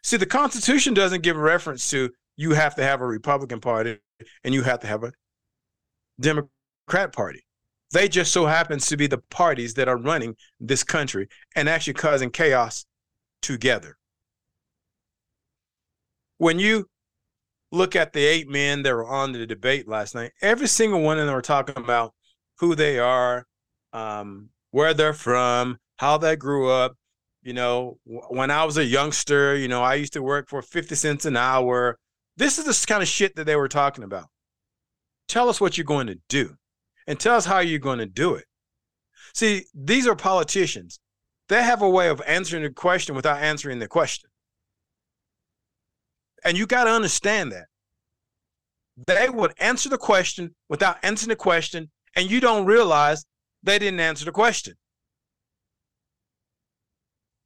See, 0.03 0.17
the 0.17 0.27
Constitution 0.27 0.95
doesn't 0.95 1.23
give 1.23 1.37
reference 1.37 1.89
to 1.91 2.11
you 2.43 2.51
have 2.51 2.75
to 2.75 2.83
have 2.83 3.01
a 3.01 3.07
Republican 3.07 3.61
Party 3.61 3.99
and 4.43 4.53
you 4.53 4.63
have 4.63 4.81
to 4.81 4.89
have 4.89 5.05
a 5.05 5.13
Democrat 6.21 7.13
Party. 7.13 7.45
They 7.93 8.09
just 8.09 8.33
so 8.33 8.47
happens 8.47 8.87
to 8.87 8.97
be 8.97 9.07
the 9.07 9.19
parties 9.31 9.75
that 9.75 9.89
are 9.89 9.97
running 9.97 10.35
this 10.59 10.83
country 10.83 11.29
and 11.55 11.69
actually 11.69 11.95
causing 11.95 12.31
chaos 12.31 12.85
together. 13.43 13.97
When 16.39 16.59
you 16.59 16.87
look 17.71 17.95
at 17.95 18.13
the 18.13 18.25
eight 18.25 18.49
men 18.49 18.83
that 18.83 18.95
were 18.95 19.07
on 19.07 19.33
the 19.33 19.47
debate 19.47 19.87
last 19.87 20.15
night, 20.15 20.33
every 20.43 20.67
single 20.67 21.01
one 21.01 21.19
of 21.19 21.27
them 21.27 21.35
were 21.35 21.43
talking 21.43 21.77
about 21.77 22.13
who 22.59 22.75
they 22.75 22.99
are, 22.99 23.47
um, 23.93 24.49
where 24.73 24.95
they're 24.95 25.15
from, 25.15 25.79
how 25.97 26.19
they 26.19 26.35
grew 26.35 26.71
up. 26.71 26.97
You 27.43 27.53
know, 27.53 27.99
when 28.05 28.51
I 28.51 28.65
was 28.65 28.79
a 28.79 28.85
youngster, 28.85 29.57
you 29.57 29.69
know, 29.69 29.83
I 29.83 29.95
used 29.95 30.13
to 30.15 30.23
work 30.23 30.49
for 30.49 30.63
50 30.63 30.95
cents 30.95 31.25
an 31.25 31.37
hour. 31.37 31.99
This 32.37 32.59
is 32.59 32.65
the 32.65 32.87
kind 32.87 33.03
of 33.03 33.09
shit 33.09 33.37
that 33.37 33.45
they 33.45 33.57
were 33.57 33.69
talking 33.69 34.05
about. 34.05 34.29
Tell 35.29 35.49
us 35.49 35.61
what 35.61 35.77
you're 35.77 35.85
going 35.85 36.07
to 36.09 36.19
do 36.29 36.57
and 37.07 37.19
tell 37.19 37.37
us 37.37 37.47
how 37.47 37.61
you're 37.61 37.79
going 37.79 37.99
to 37.99 38.07
do 38.07 38.35
it. 38.35 38.45
See, 39.35 39.65
these 39.75 40.07
are 40.07 40.17
politicians. 40.17 41.01
They 41.49 41.63
have 41.63 41.83
a 41.83 41.89
way 41.89 42.09
of 42.09 42.23
answering 42.27 42.63
the 42.63 42.71
question 42.71 43.15
without 43.15 43.39
answering 43.39 43.79
the 43.79 43.89
question. 43.89 44.31
And 46.45 46.57
you 46.57 46.67
got 46.67 46.85
to 46.85 46.91
understand 46.91 47.53
that. 47.53 47.67
They 49.07 49.29
would 49.29 49.55
answer 49.59 49.89
the 49.89 49.99
question 49.99 50.55
without 50.69 50.99
answering 51.03 51.31
the 51.31 51.37
question, 51.37 51.91
and 52.15 52.31
you 52.31 52.41
don't 52.41 52.67
realize 52.67 53.25
they 53.63 53.79
didn't 53.79 54.01
answer 54.01 54.25
the 54.25 54.33
question 54.33 54.75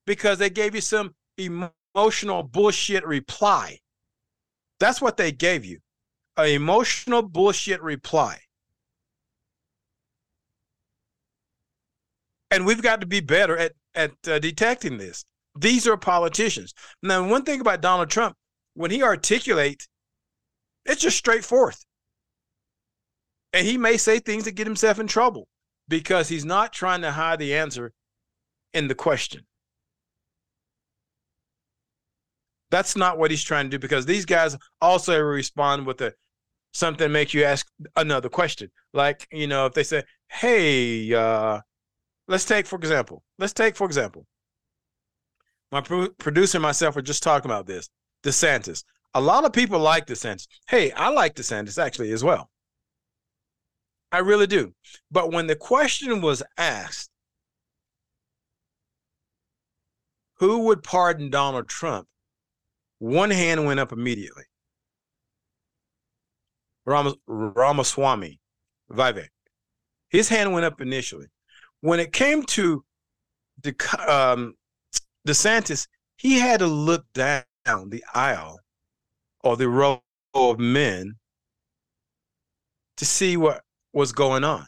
because 0.06 0.38
they 0.38 0.50
gave 0.50 0.74
you 0.74 0.80
some 0.80 1.14
emotional 1.36 2.42
bullshit 2.42 3.06
reply. 3.06 3.78
That's 4.78 5.00
what 5.00 5.16
they 5.16 5.32
gave 5.32 5.64
you 5.64 5.78
an 6.36 6.48
emotional 6.48 7.22
bullshit 7.22 7.82
reply. 7.82 8.38
And 12.50 12.66
we've 12.66 12.82
got 12.82 13.00
to 13.00 13.06
be 13.06 13.20
better 13.20 13.56
at, 13.56 13.72
at 13.94 14.12
uh, 14.28 14.38
detecting 14.38 14.98
this. 14.98 15.24
These 15.58 15.86
are 15.86 15.96
politicians. 15.96 16.74
Now, 17.02 17.26
one 17.26 17.42
thing 17.42 17.60
about 17.60 17.80
Donald 17.80 18.10
Trump, 18.10 18.36
when 18.74 18.90
he 18.90 19.02
articulates, 19.02 19.88
it's 20.84 21.00
just 21.00 21.16
straightforward. 21.16 21.74
And 23.52 23.66
he 23.66 23.78
may 23.78 23.96
say 23.96 24.18
things 24.18 24.44
that 24.44 24.52
get 24.52 24.66
himself 24.66 24.98
in 24.98 25.06
trouble 25.06 25.48
because 25.88 26.28
he's 26.28 26.44
not 26.44 26.72
trying 26.72 27.00
to 27.00 27.10
hide 27.10 27.38
the 27.38 27.54
answer 27.54 27.92
in 28.74 28.88
the 28.88 28.94
question. 28.94 29.46
That's 32.70 32.96
not 32.96 33.18
what 33.18 33.30
he's 33.30 33.44
trying 33.44 33.66
to 33.66 33.70
do 33.70 33.78
because 33.78 34.06
these 34.06 34.24
guys 34.24 34.56
also 34.80 35.18
respond 35.20 35.86
with 35.86 36.00
a 36.00 36.12
something 36.72 37.10
make 37.10 37.32
you 37.32 37.44
ask 37.44 37.66
another 37.96 38.28
question. 38.28 38.70
Like, 38.92 39.26
you 39.32 39.46
know, 39.46 39.66
if 39.66 39.74
they 39.74 39.82
say, 39.84 40.02
"Hey, 40.28 41.12
uh 41.14 41.60
let's 42.28 42.44
take 42.44 42.66
for 42.66 42.76
example, 42.76 43.22
let's 43.38 43.52
take 43.52 43.76
for 43.76 43.86
example, 43.86 44.26
my 45.72 45.80
pro- 45.80 46.10
producer 46.10 46.58
and 46.58 46.62
myself 46.62 46.96
were 46.96 47.02
just 47.02 47.22
talking 47.22 47.50
about 47.50 47.66
this. 47.66 47.88
DeSantis. 48.22 48.84
A 49.14 49.20
lot 49.20 49.44
of 49.44 49.52
people 49.52 49.78
like 49.78 50.06
DeSantis. 50.06 50.46
Hey, 50.68 50.90
I 50.92 51.08
like 51.08 51.34
DeSantis 51.34 51.82
actually 51.82 52.12
as 52.12 52.22
well. 52.24 52.50
I 54.12 54.18
really 54.18 54.46
do. 54.46 54.74
But 55.10 55.32
when 55.32 55.46
the 55.46 55.56
question 55.56 56.20
was 56.20 56.42
asked, 56.56 57.10
who 60.38 60.60
would 60.60 60.82
pardon 60.82 61.30
Donald 61.30 61.68
Trump? 61.68 62.06
One 62.98 63.30
hand 63.30 63.66
went 63.66 63.80
up 63.80 63.92
immediately. 63.92 64.44
Ram- 66.86 67.14
Ramaswamy, 67.26 68.40
Vivek. 68.90 69.28
His 70.08 70.28
hand 70.28 70.52
went 70.52 70.64
up 70.64 70.80
initially. 70.80 71.26
When 71.80 72.00
it 72.00 72.12
came 72.12 72.42
to 72.44 72.84
the 73.62 73.74
um, 74.08 74.54
DeSantis, 75.26 75.88
he 76.16 76.38
had 76.38 76.60
to 76.60 76.66
look 76.66 77.04
down 77.12 77.44
the 77.66 78.04
aisle 78.14 78.60
or 79.42 79.56
the 79.56 79.68
row 79.68 80.02
of 80.34 80.58
men 80.58 81.14
to 82.96 83.04
see 83.04 83.36
what 83.36 83.62
was 83.92 84.12
going 84.12 84.44
on. 84.44 84.66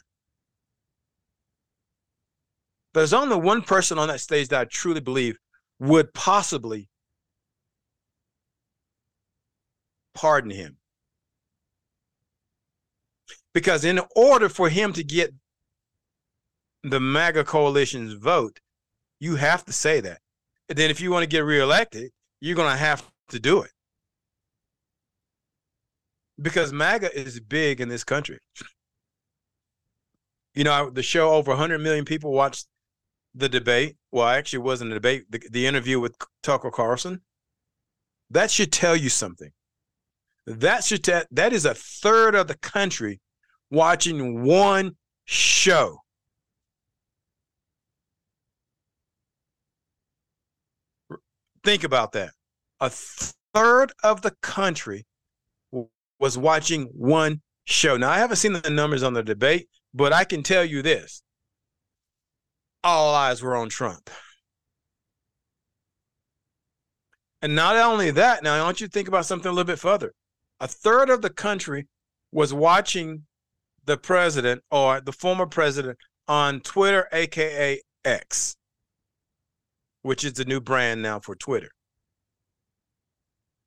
There's 2.93 3.13
only 3.13 3.37
one 3.37 3.61
person 3.61 3.97
on 3.97 4.07
that 4.07 4.19
stage 4.19 4.49
that 4.49 4.61
I 4.61 4.65
truly 4.65 4.99
believe 4.99 5.37
would 5.79 6.13
possibly 6.13 6.88
pardon 10.13 10.51
him. 10.51 10.77
Because 13.53 13.83
in 13.83 13.99
order 14.15 14.47
for 14.49 14.69
him 14.69 14.93
to 14.93 15.03
get 15.03 15.33
the 16.83 16.99
MAGA 16.99 17.43
coalition's 17.43 18.13
vote, 18.13 18.59
you 19.19 19.35
have 19.35 19.65
to 19.65 19.73
say 19.73 19.99
that. 20.01 20.19
And 20.69 20.77
then 20.77 20.89
if 20.89 21.01
you 21.01 21.11
want 21.11 21.23
to 21.23 21.27
get 21.27 21.43
reelected, 21.43 22.11
you're 22.39 22.55
going 22.55 22.71
to 22.71 22.77
have 22.77 23.09
to 23.29 23.39
do 23.39 23.61
it. 23.63 23.71
Because 26.41 26.71
MAGA 26.71 27.17
is 27.19 27.39
big 27.39 27.81
in 27.81 27.89
this 27.89 28.03
country. 28.03 28.39
You 30.53 30.63
know, 30.63 30.89
the 30.89 31.03
show 31.03 31.31
over 31.31 31.51
100 31.51 31.79
million 31.79 32.05
people 32.05 32.31
watched 32.31 32.67
the 33.35 33.49
debate. 33.49 33.97
Well, 34.11 34.27
actually, 34.27 34.57
it 34.57 34.63
wasn't 34.63 34.91
a 34.91 34.95
debate, 34.95 35.25
the, 35.29 35.41
the 35.51 35.67
interview 35.67 35.99
with 35.99 36.15
Tucker 36.43 36.71
Carlson. 36.71 37.21
That 38.29 38.51
should 38.51 38.71
tell 38.71 38.95
you 38.95 39.09
something. 39.09 39.51
That 40.45 40.83
should 40.83 41.03
t- 41.03 41.21
that 41.31 41.53
is 41.53 41.65
a 41.65 41.73
third 41.73 42.35
of 42.35 42.47
the 42.47 42.57
country 42.57 43.19
watching 43.69 44.43
one 44.43 44.95
show. 45.25 45.99
Think 51.63 51.83
about 51.83 52.13
that. 52.13 52.31
A 52.79 52.89
third 52.89 53.91
of 54.03 54.21
the 54.21 54.31
country 54.41 55.05
was 56.19 56.37
watching 56.37 56.85
one 56.85 57.41
show. 57.65 57.97
Now, 57.97 58.09
I 58.09 58.17
haven't 58.17 58.37
seen 58.37 58.53
the 58.53 58.69
numbers 58.69 59.03
on 59.03 59.13
the 59.13 59.23
debate, 59.23 59.67
but 59.93 60.13
I 60.13 60.23
can 60.23 60.43
tell 60.43 60.63
you 60.63 60.81
this 60.81 61.21
all 62.83 63.13
eyes 63.13 63.41
were 63.41 63.55
on 63.55 63.69
Trump. 63.69 64.09
And 67.41 67.55
not 67.55 67.75
only 67.75 68.11
that, 68.11 68.43
now 68.43 68.53
I 68.55 68.63
want 68.63 68.81
you 68.81 68.87
to 68.87 68.91
think 68.91 69.07
about 69.07 69.25
something 69.25 69.49
a 69.49 69.51
little 69.51 69.65
bit 69.65 69.79
further 69.79 70.13
a 70.59 70.67
third 70.67 71.09
of 71.09 71.21
the 71.21 71.29
country 71.29 71.87
was 72.31 72.53
watching 72.53 73.23
the 73.85 73.97
president 73.97 74.63
or 74.69 75.01
the 75.01 75.11
former 75.11 75.45
president 75.45 75.97
on 76.27 76.59
Twitter, 76.61 77.07
aka 77.11 77.81
X, 78.05 78.55
which 80.01 80.23
is 80.23 80.33
the 80.33 80.45
new 80.45 80.61
brand 80.61 81.01
now 81.01 81.19
for 81.19 81.35
Twitter. 81.35 81.71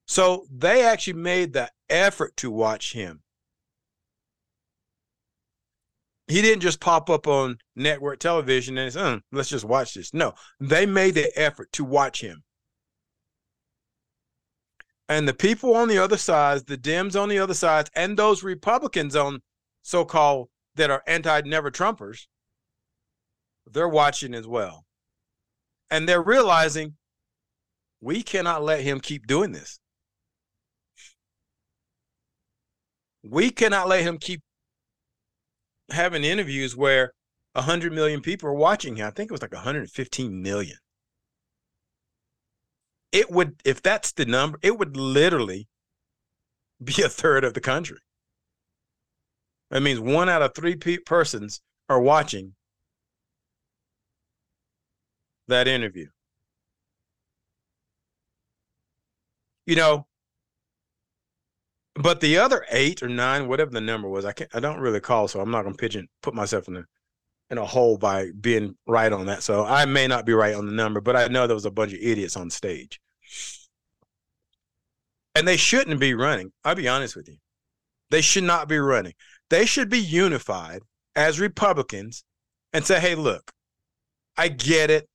So 0.07 0.47
they 0.51 0.85
actually 0.85 1.15
made 1.15 1.53
the 1.53 1.71
effort 1.89 2.37
to 2.39 2.51
watch 2.51 2.93
him. 2.93 3.23
He 6.29 6.41
didn't 6.41 6.63
just 6.63 6.81
pop 6.81 7.11
up 7.11 7.27
on 7.27 7.59
network 7.77 8.19
television 8.19 8.79
and 8.79 8.93
say, 8.93 9.01
mm, 9.01 9.21
let's 9.33 9.49
just 9.49 9.65
watch 9.65 9.95
this. 9.95 10.15
No, 10.15 10.35
they 10.61 10.87
made 10.87 11.15
the 11.15 11.31
effort 11.39 11.73
to 11.73 11.85
watch 11.85 12.21
him. 12.21 12.43
And 15.13 15.29
the 15.29 15.35
people 15.35 15.75
on 15.75 15.89
the 15.89 15.99
other 15.99 16.17
side, 16.17 16.67
the 16.67 16.79
Dems 16.79 17.21
on 17.21 17.29
the 17.29 17.39
other 17.39 17.53
side, 17.53 17.91
and 17.95 18.17
those 18.17 18.43
Republicans 18.43 19.15
on 19.15 19.41
so 19.83 20.07
called 20.07 20.49
that 20.77 20.91
are 20.91 21.03
anti 21.07 21.43
never 21.43 21.71
Trumpers, 21.71 22.29
they're 23.67 23.91
watching 23.91 24.33
as 24.33 24.47
well. 24.47 24.87
And 25.91 26.09
they're 26.09 26.23
realizing 26.23 26.95
we 28.01 28.23
cannot 28.23 28.63
let 28.63 28.81
him 28.81 29.01
keep 29.01 29.27
doing 29.27 29.53
this. 29.53 29.79
We 33.23 33.51
cannot 33.51 33.89
let 33.89 34.05
him 34.05 34.17
keep 34.17 34.41
having 35.91 36.25
interviews 36.25 36.75
where 36.75 37.13
100 37.53 37.93
million 37.93 38.23
people 38.23 38.49
are 38.49 38.55
watching 38.55 38.97
him. 38.97 39.09
I 39.09 39.11
think 39.11 39.31
it 39.31 39.33
was 39.33 39.43
like 39.43 39.53
115 39.53 40.41
million 40.41 40.79
it 43.13 43.31
would 43.31 43.61
if 43.65 43.83
that's 43.83 44.13
the 44.13 44.25
number 44.27 44.59
it 44.63 44.79
would 44.79 44.97
literally 44.97 45.69
be 46.83 47.03
a 47.03 47.09
third 47.09 47.45
of 47.45 47.55
the 47.55 47.61
country. 47.61 47.99
That 49.71 49.83
means 49.83 50.01
one 50.01 50.29
out 50.29 50.43
of 50.43 50.55
three 50.55 50.77
pe- 50.77 50.99
persons 50.99 51.61
are 51.89 52.01
watching 52.01 52.55
that 55.49 55.69
interview. 55.69 56.09
You 59.67 59.77
know 59.77 60.07
but 61.95 62.21
the 62.21 62.39
other 62.39 62.65
eight 62.71 63.03
or 63.03 63.09
nine 63.09 63.49
whatever 63.49 63.71
the 63.71 63.81
number 63.81 64.09
was 64.09 64.25
i 64.25 64.33
can't 64.33 64.51
i 64.55 64.61
don't 64.61 64.81
really 64.81 65.01
call 65.01 65.29
so 65.29 65.41
i'm 65.41 65.51
not 65.51 65.63
going 65.63 65.75
to 65.75 65.79
pigeon 65.79 66.09
put 66.23 66.35
myself 66.35 66.69
in 66.69 66.77
a 66.77 66.85
in 67.53 67.59
a 67.59 67.67
hole 67.67 67.99
by 67.99 68.31
being 68.41 68.75
right 68.87 69.13
on 69.13 69.27
that. 69.27 69.43
So 69.43 69.63
I 69.63 69.85
may 69.85 70.07
not 70.07 70.25
be 70.25 70.33
right 70.33 70.55
on 70.55 70.65
the 70.65 70.73
number, 70.73 71.03
but 71.03 71.17
I 71.17 71.29
know 71.29 71.47
there 71.47 71.55
was 71.55 71.67
a 71.67 71.71
bunch 71.71 71.93
of 71.93 71.99
idiots 72.01 72.35
on 72.35 72.49
stage. 72.49 72.99
And 75.35 75.47
they 75.47 75.59
shouldn't 75.59 76.01
be 76.01 76.15
running. 76.15 76.51
I'll 76.65 76.75
be 76.75 76.89
honest 76.89 77.15
with 77.15 77.29
you. 77.29 77.37
They 78.11 78.23
should 78.23 78.45
not 78.45 78.69
be 78.69 78.79
running. 78.79 79.13
They 79.51 79.67
should 79.67 79.91
be 79.91 80.01
unified 80.01 80.81
as 81.15 81.39
Republicans 81.39 82.25
and 82.73 82.87
say, 82.87 82.99
hey, 82.99 83.15
look, 83.15 83.53
I 84.37 84.49
get 84.49 84.91
it. 84.91 85.07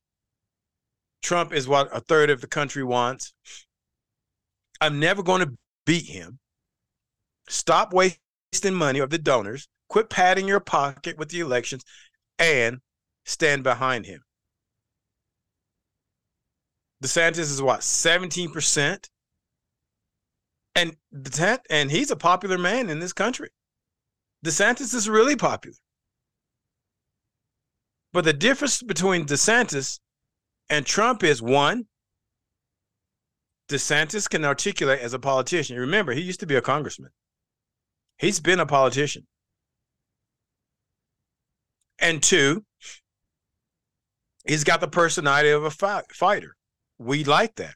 Trump 1.23 1.53
is 1.53 1.67
what 1.67 1.89
a 1.91 2.01
third 2.01 2.29
of 2.29 2.41
the 2.41 2.47
country 2.47 2.83
wants. 2.83 3.33
I'm 4.79 4.99
never 4.99 5.23
going 5.23 5.41
to 5.41 5.57
beat 5.87 6.05
him. 6.05 6.37
Stop 7.49 7.93
wasting 7.93 8.75
money 8.75 8.99
of 8.99 9.09
the 9.09 9.17
donors. 9.17 9.67
Quit 9.89 10.09
padding 10.09 10.47
your 10.47 10.59
pocket 10.59 11.17
with 11.17 11.29
the 11.29 11.39
elections 11.39 11.83
and 12.39 12.79
stand 13.25 13.63
behind 13.63 14.05
him. 14.05 14.21
DeSantis 17.03 17.39
is 17.39 17.61
what, 17.61 17.81
17%? 17.81 19.09
And 20.75 20.95
and 21.69 21.91
he's 21.91 22.11
a 22.11 22.15
popular 22.15 22.57
man 22.57 22.89
in 22.89 22.99
this 22.99 23.13
country. 23.13 23.49
DeSantis 24.45 24.93
is 24.93 25.09
really 25.09 25.35
popular. 25.35 25.75
But 28.13 28.25
the 28.25 28.33
difference 28.33 28.81
between 28.81 29.25
DeSantis 29.25 29.99
and 30.69 30.85
Trump 30.85 31.23
is 31.23 31.41
one, 31.41 31.85
DeSantis 33.69 34.29
can 34.29 34.45
articulate 34.45 34.99
as 35.01 35.13
a 35.13 35.19
politician. 35.19 35.77
Remember, 35.77 36.13
he 36.13 36.21
used 36.21 36.39
to 36.39 36.45
be 36.45 36.55
a 36.55 36.61
congressman. 36.61 37.11
He's 38.17 38.39
been 38.39 38.59
a 38.59 38.65
politician. 38.65 39.27
And 41.99 42.21
two, 42.21 42.63
he's 44.45 44.63
got 44.63 44.81
the 44.81 44.87
personality 44.87 45.49
of 45.49 45.63
a 45.63 45.71
fighter. 45.71 46.55
We 46.97 47.23
like 47.23 47.55
that. 47.55 47.75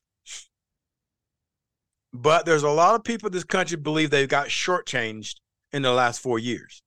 But 2.14 2.46
there's 2.46 2.64
a 2.64 2.70
lot 2.70 2.96
of 2.96 3.04
people 3.04 3.28
in 3.28 3.34
this 3.34 3.44
country 3.44 3.78
believe 3.78 4.10
they've 4.10 4.28
got 4.28 4.48
shortchanged 4.48 5.36
in 5.72 5.82
the 5.82 5.94
last 5.94 6.20
four 6.20 6.40
years. 6.40 6.84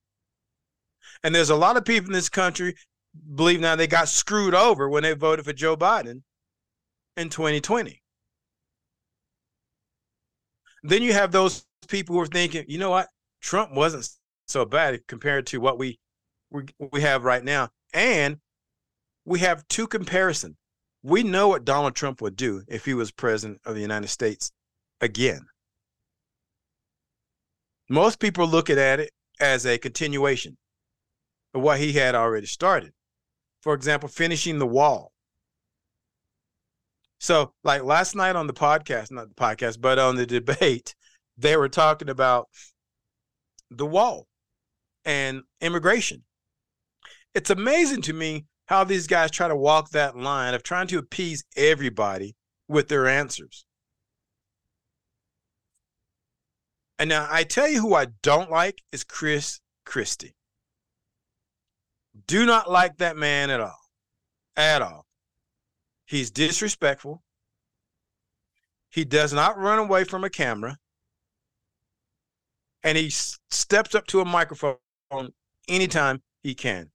And 1.23 1.33
there's 1.33 1.49
a 1.49 1.55
lot 1.55 1.77
of 1.77 1.85
people 1.85 2.09
in 2.09 2.13
this 2.13 2.29
country 2.29 2.75
believe 3.33 3.59
now 3.59 3.75
they 3.75 3.87
got 3.87 4.07
screwed 4.07 4.53
over 4.53 4.89
when 4.89 5.03
they 5.03 5.13
voted 5.13 5.45
for 5.45 5.53
Joe 5.53 5.75
Biden 5.75 6.21
in 7.17 7.29
2020. 7.29 8.01
Then 10.83 11.01
you 11.01 11.13
have 11.13 11.31
those 11.31 11.65
people 11.87 12.15
who 12.15 12.21
are 12.21 12.27
thinking, 12.27 12.65
you 12.67 12.77
know 12.77 12.91
what? 12.91 13.07
Trump 13.41 13.73
wasn't 13.73 14.07
so 14.47 14.65
bad 14.65 14.99
compared 15.07 15.47
to 15.47 15.59
what 15.59 15.79
we 15.79 15.97
we, 16.51 16.63
we 16.91 17.01
have 17.01 17.23
right 17.23 17.43
now. 17.43 17.69
And 17.93 18.37
we 19.25 19.39
have 19.39 19.67
two 19.67 19.87
comparisons. 19.87 20.55
We 21.03 21.23
know 21.23 21.49
what 21.49 21.65
Donald 21.65 21.95
Trump 21.95 22.21
would 22.21 22.35
do 22.35 22.63
if 22.67 22.85
he 22.85 22.93
was 22.93 23.11
president 23.11 23.61
of 23.65 23.75
the 23.75 23.81
United 23.81 24.07
States 24.07 24.51
again. 25.01 25.45
Most 27.89 28.19
people 28.19 28.47
look 28.47 28.69
at 28.69 28.99
it 28.99 29.11
as 29.39 29.65
a 29.65 29.77
continuation 29.77 30.57
of 31.53 31.61
what 31.61 31.79
he 31.79 31.93
had 31.93 32.15
already 32.15 32.47
started. 32.47 32.93
For 33.61 33.73
example, 33.73 34.09
finishing 34.09 34.59
the 34.59 34.67
wall. 34.67 35.11
So, 37.19 37.53
like 37.63 37.83
last 37.83 38.15
night 38.15 38.35
on 38.35 38.47
the 38.47 38.53
podcast, 38.53 39.11
not 39.11 39.29
the 39.29 39.35
podcast, 39.35 39.81
but 39.81 39.97
on 39.97 40.15
the 40.15 40.25
debate, 40.25 40.95
they 41.37 41.57
were 41.57 41.69
talking 41.69 42.09
about 42.09 42.47
the 43.69 43.85
wall 43.85 44.27
and 45.03 45.43
immigration. 45.61 46.23
It's 47.35 47.49
amazing 47.49 48.01
to 48.03 48.13
me 48.13 48.45
how 48.67 48.85
these 48.85 49.07
guys 49.07 49.29
try 49.29 49.49
to 49.49 49.55
walk 49.55 49.89
that 49.89 50.15
line 50.15 50.53
of 50.53 50.63
trying 50.63 50.87
to 50.87 50.97
appease 50.97 51.43
everybody 51.57 52.35
with 52.69 52.87
their 52.87 53.07
answers. 53.07 53.65
And 56.97 57.09
now 57.09 57.27
I 57.29 57.43
tell 57.43 57.67
you 57.67 57.81
who 57.81 57.93
I 57.93 58.07
don't 58.23 58.49
like 58.49 58.81
is 58.93 59.03
Chris 59.03 59.59
Christie. 59.85 60.33
Do 62.25 62.45
not 62.45 62.71
like 62.71 62.97
that 62.97 63.17
man 63.17 63.49
at 63.49 63.59
all. 63.59 63.81
At 64.55 64.81
all. 64.81 65.05
He's 66.05 66.31
disrespectful. 66.31 67.21
He 68.89 69.03
does 69.03 69.33
not 69.33 69.57
run 69.57 69.79
away 69.79 70.05
from 70.05 70.23
a 70.23 70.29
camera. 70.29 70.77
And 72.81 72.97
he 72.97 73.09
steps 73.09 73.93
up 73.93 74.07
to 74.07 74.21
a 74.21 74.25
microphone 74.25 74.77
anytime 75.67 76.21
he 76.41 76.55
can. 76.55 76.91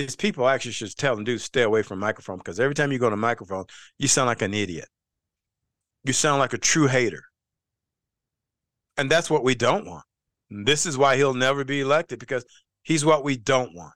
His 0.00 0.16
people 0.16 0.48
actually 0.48 0.72
should 0.72 0.96
tell 0.96 1.14
them, 1.14 1.24
dude, 1.24 1.42
stay 1.42 1.62
away 1.62 1.82
from 1.82 1.98
microphone 1.98 2.38
because 2.38 2.58
every 2.58 2.74
time 2.74 2.90
you 2.90 2.98
go 2.98 3.10
to 3.10 3.16
microphone, 3.16 3.66
you 3.98 4.08
sound 4.08 4.28
like 4.28 4.40
an 4.40 4.54
idiot. 4.54 4.88
You 6.04 6.14
sound 6.14 6.38
like 6.38 6.54
a 6.54 6.58
true 6.58 6.86
hater. 6.86 7.22
And 8.96 9.10
that's 9.10 9.28
what 9.28 9.44
we 9.44 9.54
don't 9.54 9.86
want. 9.86 10.04
And 10.50 10.66
this 10.66 10.86
is 10.86 10.96
why 10.96 11.16
he'll 11.16 11.34
never 11.34 11.64
be 11.64 11.80
elected 11.80 12.18
because 12.18 12.46
he's 12.82 13.04
what 13.04 13.24
we 13.24 13.36
don't 13.36 13.74
want. 13.74 13.92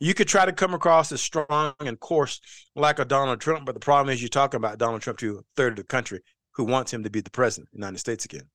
You 0.00 0.14
could 0.14 0.26
try 0.26 0.44
to 0.44 0.52
come 0.52 0.74
across 0.74 1.12
as 1.12 1.20
strong 1.20 1.74
and 1.78 2.00
coarse 2.00 2.40
like 2.74 2.98
a 2.98 3.04
Donald 3.04 3.40
Trump, 3.40 3.64
but 3.66 3.74
the 3.74 3.80
problem 3.80 4.12
is 4.12 4.20
you're 4.20 4.28
talking 4.28 4.58
about 4.58 4.78
Donald 4.78 5.00
Trump 5.00 5.20
to 5.20 5.38
a 5.38 5.42
third 5.56 5.74
of 5.74 5.76
the 5.76 5.84
country 5.84 6.18
who 6.54 6.64
wants 6.64 6.92
him 6.92 7.04
to 7.04 7.10
be 7.10 7.20
the 7.20 7.30
president 7.30 7.68
of 7.68 7.72
the 7.72 7.78
United 7.78 7.98
States 7.98 8.24
again. 8.24 8.48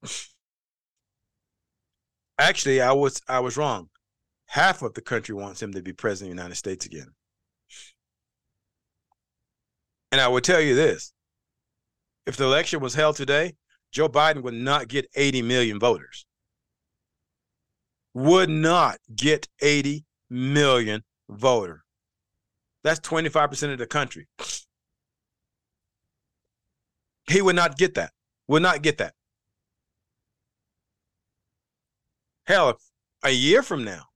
Actually, 2.37 2.81
I 2.81 2.91
was 2.91 3.21
I 3.29 3.39
was 3.39 3.55
wrong. 3.55 3.89
Half 4.47 4.81
of 4.81 4.93
the 4.93 5.01
country 5.01 5.35
wants 5.35 5.61
him 5.61 5.73
to 5.73 5.81
be 5.81 5.93
president 5.93 6.31
of 6.31 6.37
the 6.37 6.41
United 6.41 6.55
States 6.55 6.85
again. 6.85 7.07
And 10.11 10.21
I 10.21 10.27
will 10.29 10.41
tell 10.41 10.61
you 10.61 10.73
this 10.73 11.13
if 12.25 12.37
the 12.37 12.45
election 12.45 12.79
was 12.79 12.95
held 12.95 13.15
today, 13.15 13.53
Joe 13.91 14.09
Biden 14.09 14.43
would 14.43 14.53
not 14.53 14.87
get 14.87 15.07
80 15.15 15.41
million 15.41 15.79
voters. 15.79 16.25
Would 18.13 18.49
not 18.49 18.97
get 19.15 19.47
80 19.61 20.05
million 20.29 21.03
voter. 21.29 21.83
That's 22.83 22.99
25% 23.01 23.73
of 23.73 23.77
the 23.77 23.87
country. 23.87 24.27
He 27.29 27.41
would 27.41 27.55
not 27.55 27.77
get 27.77 27.95
that. 27.95 28.11
Would 28.47 28.63
not 28.63 28.81
get 28.81 28.97
that. 28.99 29.13
Hell, 32.45 32.77
a 33.23 33.29
year 33.29 33.61
from 33.61 33.83
now, 33.83 34.06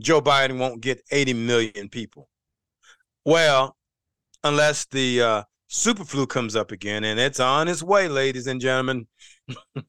Joe 0.00 0.20
Biden 0.20 0.58
won't 0.58 0.80
get 0.80 1.02
80 1.10 1.34
million 1.34 1.88
people. 1.88 2.28
Well, 3.24 3.76
unless 4.44 4.86
the 4.86 5.22
uh, 5.22 5.42
super 5.68 6.04
flu 6.04 6.26
comes 6.26 6.56
up 6.56 6.70
again, 6.70 7.04
and 7.04 7.18
it's 7.18 7.40
on 7.40 7.68
its 7.68 7.82
way, 7.82 8.08
ladies 8.08 8.46
and 8.46 8.60
gentlemen. 8.60 9.06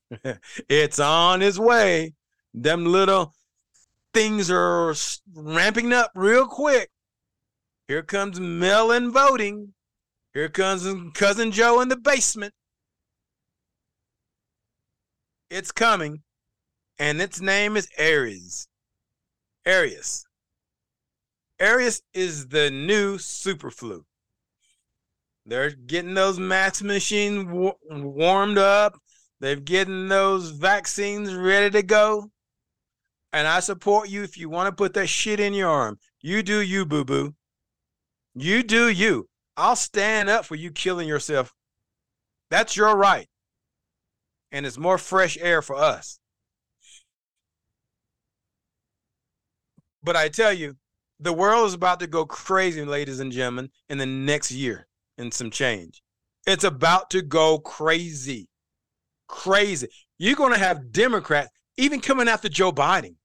it's 0.70 1.00
on 1.00 1.42
its 1.42 1.60
way. 1.60 2.14
Them 2.54 2.86
little 2.86 3.34
things 4.14 4.50
are 4.50 4.94
ramping 5.34 5.94
up 5.94 6.12
real 6.16 6.48
quick. 6.48 6.90
Here 7.88 8.04
comes 8.04 8.40
mail-in 8.40 9.12
voting. 9.12 9.74
Here 10.34 10.50
comes 10.50 10.88
cousin 11.14 11.52
Joe 11.52 11.82
in 11.82 11.90
the 11.90 11.98
basement. 11.98 12.54
It's 15.50 15.72
coming, 15.72 16.22
and 17.00 17.20
its 17.22 17.42
name 17.42 17.76
is 17.76 17.90
Aries. 17.98 18.69
Arius. 19.66 20.26
Arius 21.60 22.02
is 22.14 22.48
the 22.48 22.72
new 22.72 23.18
super 23.18 23.70
flu. 23.70 24.06
They're 25.46 25.72
getting 25.72 26.14
those 26.14 26.40
mask 26.40 26.84
machines 26.84 27.46
war- 27.46 27.78
warmed 27.90 28.58
up. 28.58 28.98
They're 29.40 29.56
getting 29.56 30.08
those 30.08 30.52
vaccines 30.52 31.34
ready 31.34 31.70
to 31.72 31.84
go. 31.84 32.30
And 33.32 33.48
I 33.48 33.60
support 33.60 34.10
you 34.10 34.24
if 34.24 34.38
you 34.38 34.50
want 34.50 34.68
to 34.68 34.76
put 34.76 34.94
that 34.94 35.08
shit 35.08 35.40
in 35.40 35.54
your 35.54 35.70
arm. 35.70 36.00
You 36.22 36.44
do 36.44 36.62
you, 36.62 36.86
boo 36.86 37.06
boo. 37.06 37.36
You 38.36 38.64
do 38.64 38.90
you. 38.90 39.28
I'll 39.58 39.76
stand 39.76 40.30
up 40.30 40.46
for 40.46 40.56
you 40.56 40.72
killing 40.72 41.08
yourself. 41.08 41.54
That's 42.50 42.76
your 42.76 42.96
right. 42.96 43.28
And 44.52 44.66
it's 44.66 44.78
more 44.78 44.98
fresh 44.98 45.38
air 45.40 45.62
for 45.62 45.76
us. 45.76 46.19
But 50.04 50.16
I 50.16 50.30
tell 50.30 50.54
you, 50.54 50.76
the 51.20 51.34
world 51.34 51.68
is 51.68 51.74
about 51.74 52.00
to 52.00 52.08
go 52.08 52.26
crazy, 52.26 52.84
ladies 52.86 53.20
and 53.20 53.32
gentlemen, 53.32 53.70
in 53.90 53.98
the 53.98 54.06
next 54.06 54.52
year 54.52 54.88
and 55.18 55.34
some 55.34 55.52
change. 55.52 56.02
It's 56.48 56.64
about 56.64 57.10
to 57.12 57.22
go 57.22 57.60
crazy. 57.60 58.48
Crazy. 59.28 59.88
You're 60.18 60.36
going 60.36 60.54
to 60.54 60.60
have 60.60 60.92
Democrats 60.92 61.50
even 61.78 62.00
coming 62.00 62.30
after 62.30 62.50
Joe 62.50 62.72
Biden 62.72 63.16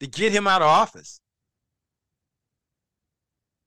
to 0.00 0.06
get 0.06 0.32
him 0.32 0.46
out 0.46 0.62
of 0.62 0.68
office. 0.68 1.20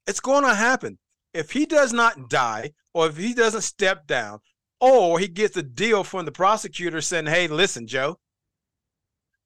It's 0.08 0.19
going 0.19 0.43
to 0.43 0.56
happen. 0.56 0.97
If 1.34 1.51
he 1.51 1.65
does 1.65 1.93
not 1.93 2.30
die, 2.30 2.71
or 2.93 3.08
if 3.08 3.17
he 3.17 3.34
doesn't 3.34 3.62
step 3.62 4.08
down, 4.08 4.39
or 4.80 5.19
he 5.19 5.27
gets 5.27 5.56
a 5.56 5.63
deal 5.63 6.04
from 6.04 6.25
the 6.25 6.32
prosecutor 6.32 6.99
saying, 6.99 7.27
hey, 7.27 7.47
listen, 7.47 7.88
Joe, 7.88 8.17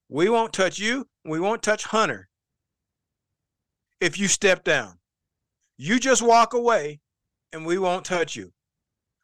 we 0.08 0.29
won't 0.29 0.53
touch 0.53 0.79
you, 0.79 1.08
we 1.25 1.39
won't 1.39 1.62
touch 1.62 1.84
Hunter 1.84 2.29
if 4.05 4.19
you 4.19 4.27
step 4.27 4.63
down. 4.63 4.99
You 5.77 5.99
just 5.99 6.21
walk 6.21 6.53
away 6.53 6.99
and 7.51 7.65
we 7.65 7.77
won't 7.77 8.05
touch 8.05 8.35
you. 8.35 8.53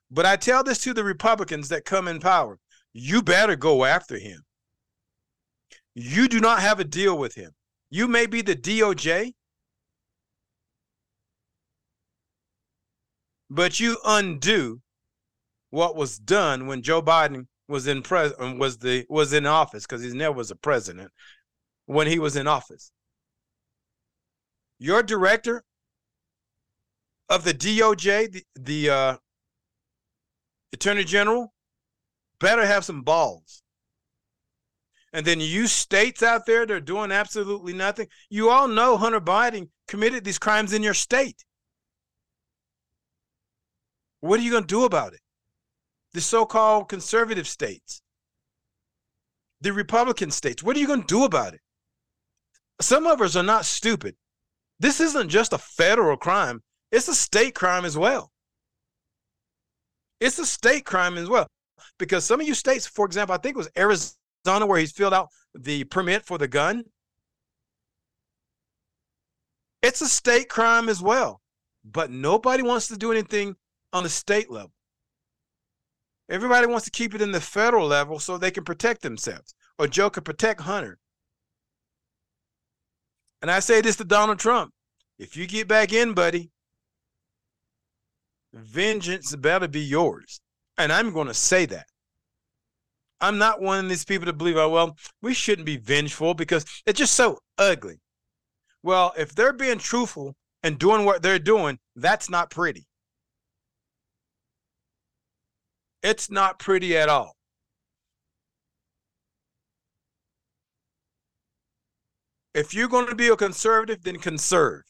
But 0.09 0.25
I 0.25 0.35
tell 0.35 0.63
this 0.63 0.83
to 0.83 0.93
the 0.93 1.03
Republicans 1.03 1.69
that 1.69 1.85
come 1.85 2.07
in 2.07 2.19
power 2.19 2.59
you 2.93 3.21
better 3.21 3.55
go 3.55 3.85
after 3.85 4.17
him. 4.17 4.41
You 5.95 6.27
do 6.27 6.39
not 6.39 6.59
have 6.59 6.79
a 6.79 6.83
deal 6.83 7.17
with 7.17 7.35
him. 7.35 7.51
You 7.89 8.07
may 8.07 8.25
be 8.25 8.41
the 8.41 8.55
DOJ, 8.55 9.33
but 13.49 13.79
you 13.79 13.97
undo 14.05 14.81
what 15.69 15.95
was 15.95 16.17
done 16.17 16.67
when 16.67 16.81
Joe 16.81 17.01
Biden 17.01 17.47
was 17.67 17.87
in 17.87 18.01
pres 18.01 18.33
was 18.39 18.77
the 18.79 19.05
was 19.09 19.31
in 19.31 19.45
office 19.45 19.85
because 19.85 20.03
he 20.03 20.11
never 20.11 20.35
was 20.35 20.51
a 20.51 20.55
president 20.55 21.11
when 21.85 22.07
he 22.07 22.19
was 22.19 22.35
in 22.35 22.47
office. 22.47 22.91
Your 24.81 25.03
director 25.03 25.63
of 27.29 27.43
the 27.43 27.53
DOJ, 27.53 28.31
the, 28.31 28.43
the 28.55 28.89
uh, 28.89 29.17
Attorney 30.73 31.03
General, 31.03 31.53
better 32.39 32.65
have 32.65 32.83
some 32.83 33.03
balls. 33.03 33.61
And 35.13 35.23
then 35.23 35.39
you 35.39 35.67
states 35.67 36.23
out 36.23 36.47
there 36.47 36.65
that 36.65 36.73
are 36.73 36.79
doing 36.79 37.11
absolutely 37.11 37.73
nothing. 37.73 38.07
You 38.31 38.49
all 38.49 38.67
know 38.67 38.97
Hunter 38.97 39.21
Biden 39.21 39.69
committed 39.87 40.23
these 40.23 40.39
crimes 40.39 40.73
in 40.73 40.81
your 40.81 40.95
state. 40.95 41.45
What 44.21 44.39
are 44.39 44.43
you 44.43 44.49
going 44.49 44.63
to 44.63 44.67
do 44.67 44.85
about 44.85 45.13
it? 45.13 45.21
The 46.13 46.21
so 46.21 46.43
called 46.43 46.89
conservative 46.89 47.47
states, 47.47 48.01
the 49.61 49.73
Republican 49.73 50.31
states, 50.31 50.63
what 50.63 50.75
are 50.75 50.79
you 50.79 50.87
going 50.87 51.01
to 51.01 51.07
do 51.07 51.23
about 51.23 51.53
it? 51.53 51.61
Some 52.81 53.05
of 53.05 53.21
us 53.21 53.35
are 53.35 53.43
not 53.43 53.65
stupid. 53.65 54.15
This 54.81 54.99
isn't 54.99 55.29
just 55.29 55.53
a 55.53 55.59
federal 55.59 56.17
crime, 56.17 56.63
it's 56.91 57.07
a 57.07 57.13
state 57.13 57.53
crime 57.53 57.85
as 57.85 57.95
well. 57.95 58.31
It's 60.19 60.39
a 60.39 60.45
state 60.45 60.85
crime 60.85 61.19
as 61.19 61.29
well. 61.29 61.45
Because 61.99 62.25
some 62.25 62.41
of 62.41 62.47
you 62.47 62.55
states, 62.55 62.87
for 62.87 63.05
example, 63.05 63.35
I 63.35 63.37
think 63.37 63.55
it 63.55 63.57
was 63.57 63.69
Arizona 63.77 64.65
where 64.65 64.79
he's 64.79 64.91
filled 64.91 65.13
out 65.13 65.29
the 65.53 65.83
permit 65.83 66.25
for 66.25 66.39
the 66.39 66.47
gun. 66.47 66.83
It's 69.83 70.01
a 70.01 70.07
state 70.07 70.49
crime 70.49 70.89
as 70.89 70.99
well. 70.99 71.41
But 71.85 72.09
nobody 72.09 72.63
wants 72.63 72.87
to 72.87 72.97
do 72.97 73.11
anything 73.11 73.55
on 73.93 74.01
the 74.01 74.09
state 74.09 74.49
level. 74.49 74.73
Everybody 76.27 76.65
wants 76.65 76.85
to 76.85 76.91
keep 76.91 77.13
it 77.13 77.21
in 77.21 77.31
the 77.31 77.41
federal 77.41 77.85
level 77.85 78.17
so 78.17 78.35
they 78.35 78.51
can 78.51 78.63
protect 78.63 79.03
themselves, 79.03 79.53
or 79.77 79.87
Joe 79.87 80.09
can 80.09 80.23
protect 80.23 80.61
Hunter. 80.61 80.97
And 83.41 83.49
I 83.49 83.59
say 83.59 83.81
this 83.81 83.95
to 83.97 84.03
Donald 84.03 84.39
Trump 84.39 84.71
if 85.17 85.37
you 85.37 85.47
get 85.47 85.67
back 85.67 85.93
in, 85.93 86.13
buddy, 86.13 86.49
vengeance 88.53 89.35
better 89.35 89.67
be 89.67 89.81
yours. 89.81 90.41
And 90.77 90.91
I'm 90.91 91.13
going 91.13 91.27
to 91.27 91.33
say 91.33 91.65
that. 91.67 91.85
I'm 93.19 93.37
not 93.37 93.61
one 93.61 93.85
of 93.85 93.89
these 93.89 94.03
people 94.03 94.25
to 94.25 94.33
believe, 94.33 94.57
oh, 94.57 94.69
well, 94.69 94.97
we 95.21 95.33
shouldn't 95.33 95.65
be 95.67 95.77
vengeful 95.77 96.33
because 96.33 96.65
it's 96.87 96.97
just 96.97 97.13
so 97.13 97.37
ugly. 97.57 97.99
Well, 98.81 99.13
if 99.15 99.35
they're 99.35 99.53
being 99.53 99.77
truthful 99.77 100.35
and 100.63 100.79
doing 100.79 101.05
what 101.05 101.21
they're 101.21 101.37
doing, 101.37 101.77
that's 101.95 102.29
not 102.29 102.49
pretty. 102.49 102.87
It's 106.01 106.31
not 106.31 106.57
pretty 106.57 106.97
at 106.97 107.09
all. 107.09 107.35
If 112.53 112.73
you're 112.73 112.89
going 112.89 113.07
to 113.07 113.15
be 113.15 113.29
a 113.29 113.35
conservative, 113.35 114.03
then 114.03 114.17
conserve. 114.17 114.83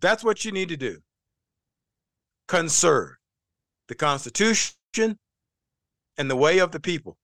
That's 0.00 0.24
what 0.24 0.44
you 0.44 0.52
need 0.52 0.68
to 0.70 0.76
do. 0.76 0.98
Conserve 2.48 3.16
the 3.88 3.94
Constitution 3.94 4.74
and 4.98 6.30
the 6.30 6.36
way 6.36 6.58
of 6.58 6.72
the 6.72 6.80
people. 6.80 7.16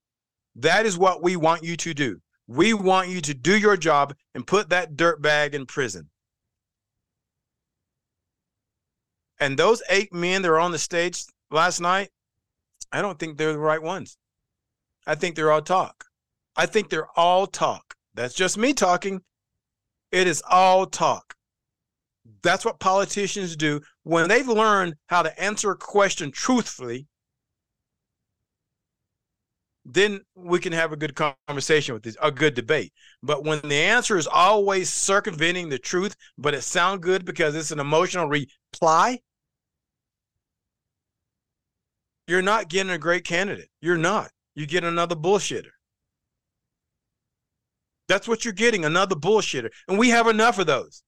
That 0.54 0.86
is 0.86 0.98
what 0.98 1.22
we 1.22 1.36
want 1.36 1.64
you 1.64 1.76
to 1.76 1.94
do. 1.94 2.20
We 2.46 2.74
want 2.74 3.08
you 3.08 3.20
to 3.20 3.34
do 3.34 3.56
your 3.56 3.76
job 3.76 4.14
and 4.34 4.46
put 4.46 4.68
that 4.68 4.96
dirt 4.96 5.22
bag 5.22 5.54
in 5.54 5.66
prison. 5.66 6.10
And 9.40 9.58
those 9.58 9.82
eight 9.88 10.12
men 10.12 10.42
that 10.42 10.50
are 10.50 10.60
on 10.60 10.70
the 10.70 10.78
stage 10.78 11.24
last 11.50 11.80
night, 11.80 12.10
I 12.92 13.02
don't 13.02 13.18
think 13.18 13.38
they're 13.38 13.52
the 13.52 13.58
right 13.58 13.82
ones. 13.82 14.16
I 15.06 15.14
think 15.14 15.34
they're 15.34 15.50
all 15.50 15.62
talk. 15.62 16.04
I 16.56 16.66
think 16.66 16.88
they're 16.88 17.08
all 17.16 17.46
talk. 17.46 17.94
That's 18.14 18.34
just 18.34 18.58
me 18.58 18.72
talking. 18.74 19.20
It 20.10 20.26
is 20.26 20.42
all 20.48 20.86
talk. 20.86 21.34
That's 22.42 22.64
what 22.64 22.78
politicians 22.78 23.56
do 23.56 23.80
when 24.02 24.28
they've 24.28 24.46
learned 24.46 24.94
how 25.06 25.22
to 25.22 25.42
answer 25.42 25.70
a 25.70 25.76
question 25.76 26.30
truthfully. 26.30 27.06
Then 29.84 30.20
we 30.36 30.60
can 30.60 30.72
have 30.72 30.92
a 30.92 30.96
good 30.96 31.16
conversation 31.48 31.94
with 31.94 32.04
this, 32.04 32.16
a 32.22 32.30
good 32.30 32.54
debate. 32.54 32.92
But 33.22 33.44
when 33.44 33.60
the 33.62 33.74
answer 33.74 34.16
is 34.16 34.28
always 34.28 34.92
circumventing 34.92 35.70
the 35.70 35.78
truth, 35.78 36.14
but 36.38 36.54
it 36.54 36.62
sounds 36.62 37.00
good 37.00 37.24
because 37.24 37.56
it's 37.56 37.72
an 37.72 37.80
emotional 37.80 38.28
reply, 38.28 39.18
you're 42.28 42.42
not 42.42 42.68
getting 42.68 42.92
a 42.92 42.98
great 42.98 43.24
candidate. 43.24 43.70
You're 43.80 43.96
not. 43.96 44.30
You 44.54 44.66
get 44.66 44.84
another 44.84 45.16
bullshitter. 45.16 45.70
That's 48.12 48.28
what 48.28 48.44
you're 48.44 48.52
getting, 48.52 48.84
another 48.84 49.16
bullshitter. 49.16 49.70
And 49.88 49.98
we 49.98 50.10
have 50.10 50.26
enough 50.26 50.58
of 50.58 50.66
those. 50.66 51.02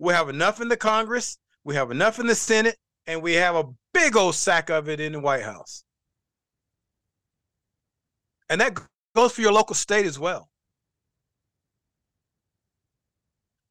We 0.00 0.12
have 0.14 0.28
enough 0.28 0.60
in 0.60 0.66
the 0.66 0.76
Congress, 0.76 1.38
we 1.62 1.76
have 1.76 1.92
enough 1.92 2.18
in 2.18 2.26
the 2.26 2.34
Senate, 2.34 2.76
and 3.06 3.22
we 3.22 3.34
have 3.34 3.54
a 3.54 3.66
big 3.92 4.16
old 4.16 4.34
sack 4.34 4.68
of 4.68 4.88
it 4.88 4.98
in 4.98 5.12
the 5.12 5.20
White 5.20 5.44
House. 5.44 5.84
And 8.48 8.60
that 8.60 8.76
goes 9.14 9.30
for 9.30 9.42
your 9.42 9.52
local 9.52 9.76
state 9.76 10.06
as 10.06 10.18
well. 10.18 10.48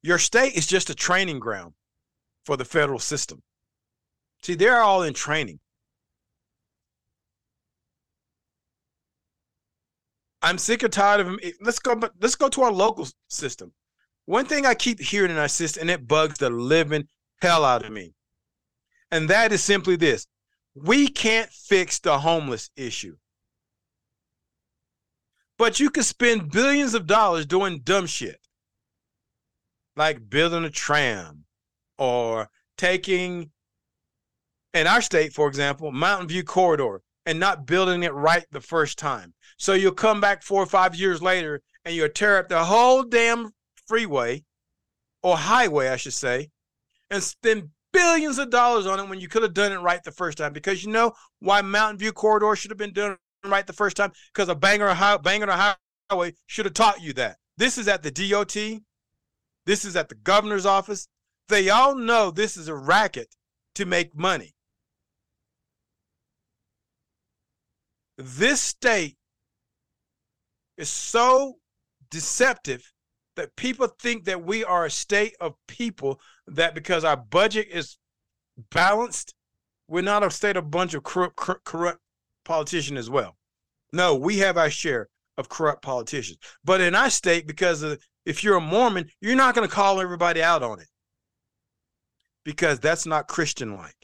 Your 0.02 0.18
state 0.18 0.54
is 0.54 0.66
just 0.66 0.88
a 0.88 0.94
training 0.94 1.40
ground 1.40 1.74
for 2.46 2.56
the 2.56 2.64
federal 2.64 2.98
system. 2.98 3.42
See, 4.42 4.54
they're 4.54 4.80
all 4.80 5.02
in 5.02 5.12
training. 5.12 5.60
I'm 10.44 10.58
sick 10.58 10.82
and 10.82 10.92
tired 10.92 11.20
of 11.20 11.26
them. 11.26 11.38
Let's 11.62 11.78
go. 11.78 11.98
Let's 12.20 12.34
go 12.34 12.50
to 12.50 12.62
our 12.62 12.72
local 12.72 13.08
system. 13.28 13.72
One 14.26 14.44
thing 14.44 14.66
I 14.66 14.74
keep 14.74 15.00
hearing 15.00 15.30
in 15.30 15.38
our 15.38 15.48
system, 15.48 15.80
and 15.80 15.90
it 15.90 16.06
bugs 16.06 16.38
the 16.38 16.50
living 16.50 17.08
hell 17.40 17.64
out 17.64 17.84
of 17.84 17.92
me, 17.92 18.12
and 19.10 19.30
that 19.30 19.52
is 19.52 19.62
simply 19.62 19.96
this: 19.96 20.26
we 20.74 21.08
can't 21.08 21.50
fix 21.50 21.98
the 21.98 22.18
homeless 22.18 22.68
issue, 22.76 23.16
but 25.56 25.80
you 25.80 25.88
can 25.88 26.02
spend 26.02 26.52
billions 26.52 26.92
of 26.92 27.06
dollars 27.06 27.46
doing 27.46 27.80
dumb 27.82 28.04
shit, 28.04 28.40
like 29.96 30.28
building 30.28 30.64
a 30.64 30.70
tram 30.70 31.46
or 31.96 32.50
taking, 32.76 33.50
in 34.74 34.86
our 34.86 35.00
state, 35.00 35.32
for 35.32 35.48
example, 35.48 35.90
Mountain 35.90 36.28
View 36.28 36.44
Corridor 36.44 37.00
and 37.26 37.40
not 37.40 37.66
building 37.66 38.02
it 38.02 38.12
right 38.12 38.44
the 38.50 38.60
first 38.60 38.98
time. 38.98 39.34
So 39.56 39.74
you'll 39.74 39.92
come 39.92 40.20
back 40.20 40.42
four 40.42 40.62
or 40.62 40.66
five 40.66 40.94
years 40.94 41.22
later 41.22 41.60
and 41.84 41.94
you'll 41.94 42.08
tear 42.08 42.38
up 42.38 42.48
the 42.48 42.64
whole 42.64 43.02
damn 43.02 43.50
freeway 43.86 44.44
or 45.22 45.36
highway, 45.36 45.88
I 45.88 45.96
should 45.96 46.14
say, 46.14 46.50
and 47.10 47.22
spend 47.22 47.70
billions 47.92 48.38
of 48.38 48.50
dollars 48.50 48.86
on 48.86 49.00
it 49.00 49.08
when 49.08 49.20
you 49.20 49.28
could 49.28 49.42
have 49.42 49.54
done 49.54 49.72
it 49.72 49.78
right 49.78 50.02
the 50.02 50.12
first 50.12 50.38
time. 50.38 50.52
Because 50.52 50.84
you 50.84 50.92
know 50.92 51.12
why 51.40 51.62
Mountain 51.62 51.98
View 51.98 52.12
Corridor 52.12 52.56
should 52.56 52.70
have 52.70 52.78
been 52.78 52.92
done 52.92 53.16
right 53.44 53.66
the 53.66 53.72
first 53.72 53.96
time? 53.96 54.12
Because 54.32 54.48
a 54.48 54.54
Bangerter 54.54 54.92
high, 54.92 55.16
Bangerter 55.18 55.76
Highway 56.10 56.34
should 56.46 56.66
have 56.66 56.74
taught 56.74 57.02
you 57.02 57.12
that. 57.14 57.36
This 57.56 57.78
is 57.78 57.88
at 57.88 58.02
the 58.02 58.10
DOT. 58.10 58.56
This 59.66 59.84
is 59.84 59.96
at 59.96 60.08
the 60.08 60.16
governor's 60.16 60.66
office. 60.66 61.08
They 61.48 61.70
all 61.70 61.94
know 61.94 62.30
this 62.30 62.56
is 62.56 62.68
a 62.68 62.74
racket 62.74 63.34
to 63.76 63.86
make 63.86 64.16
money. 64.16 64.53
This 68.16 68.60
state 68.60 69.16
is 70.76 70.88
so 70.88 71.56
deceptive 72.10 72.92
that 73.36 73.56
people 73.56 73.88
think 73.88 74.24
that 74.24 74.44
we 74.44 74.64
are 74.64 74.84
a 74.84 74.90
state 74.90 75.34
of 75.40 75.54
people 75.66 76.20
that 76.46 76.74
because 76.74 77.04
our 77.04 77.16
budget 77.16 77.68
is 77.70 77.98
balanced, 78.70 79.34
we're 79.88 80.02
not 80.02 80.22
a 80.22 80.30
state 80.30 80.56
of 80.56 80.70
bunch 80.70 80.94
of 80.94 81.02
corrupt, 81.02 81.36
corrupt 81.64 81.98
politicians 82.44 82.98
as 82.98 83.10
well. 83.10 83.36
No, 83.92 84.14
we 84.14 84.38
have 84.38 84.56
our 84.56 84.70
share 84.70 85.08
of 85.36 85.48
corrupt 85.48 85.82
politicians. 85.82 86.38
But 86.64 86.80
in 86.80 86.94
our 86.94 87.10
state, 87.10 87.46
because 87.46 87.82
of, 87.82 87.98
if 88.24 88.42
you're 88.42 88.56
a 88.56 88.60
Mormon, 88.60 89.10
you're 89.20 89.36
not 89.36 89.54
going 89.54 89.68
to 89.68 89.74
call 89.74 90.00
everybody 90.00 90.42
out 90.42 90.62
on 90.62 90.80
it 90.80 90.88
because 92.44 92.78
that's 92.78 93.06
not 93.06 93.28
Christian 93.28 93.74
like. 93.74 93.96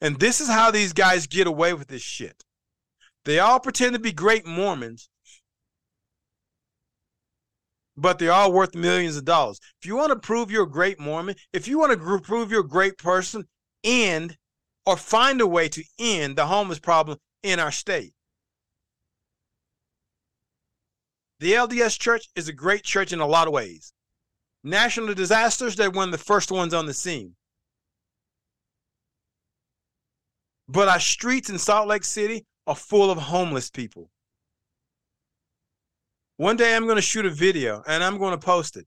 And 0.00 0.18
this 0.18 0.40
is 0.40 0.48
how 0.48 0.70
these 0.70 0.92
guys 0.92 1.26
get 1.26 1.46
away 1.46 1.74
with 1.74 1.88
this 1.88 2.02
shit. 2.02 2.44
They 3.24 3.38
all 3.38 3.60
pretend 3.60 3.94
to 3.94 3.98
be 3.98 4.12
great 4.12 4.46
Mormons, 4.46 5.08
but 7.96 8.18
they're 8.18 8.32
all 8.32 8.52
worth 8.52 8.74
millions 8.74 9.16
of 9.16 9.24
dollars. 9.24 9.60
If 9.80 9.86
you 9.86 9.96
want 9.96 10.10
to 10.10 10.18
prove 10.18 10.50
you're 10.50 10.64
a 10.64 10.70
great 10.70 10.98
Mormon, 10.98 11.36
if 11.52 11.68
you 11.68 11.78
want 11.78 11.92
to 11.92 12.20
prove 12.20 12.50
you're 12.50 12.60
a 12.60 12.68
great 12.68 12.96
person, 12.96 13.44
end 13.84 14.36
or 14.86 14.96
find 14.96 15.40
a 15.40 15.46
way 15.46 15.68
to 15.68 15.84
end 15.98 16.36
the 16.36 16.46
homeless 16.46 16.78
problem 16.78 17.18
in 17.42 17.60
our 17.60 17.70
state. 17.70 18.12
The 21.40 21.52
LDS 21.52 21.98
Church 21.98 22.28
is 22.34 22.48
a 22.48 22.52
great 22.52 22.84
church 22.84 23.12
in 23.12 23.20
a 23.20 23.26
lot 23.26 23.46
of 23.46 23.52
ways. 23.52 23.92
National 24.62 25.14
disasters, 25.14 25.76
they're 25.76 25.90
one 25.90 26.08
of 26.08 26.12
the 26.12 26.18
first 26.18 26.50
ones 26.50 26.74
on 26.74 26.84
the 26.86 26.92
scene. 26.92 27.34
But 30.68 30.88
our 30.88 31.00
streets 31.00 31.48
in 31.48 31.58
Salt 31.58 31.88
Lake 31.88 32.04
City 32.04 32.44
are 32.66 32.76
full 32.76 33.10
of 33.10 33.18
homeless 33.18 33.70
people. 33.70 34.10
One 36.36 36.56
day 36.56 36.74
I'm 36.74 36.84
going 36.84 36.96
to 36.96 37.02
shoot 37.02 37.26
a 37.26 37.30
video 37.30 37.82
and 37.86 38.02
I'm 38.02 38.18
going 38.18 38.32
to 38.32 38.38
post 38.38 38.76
it. 38.76 38.86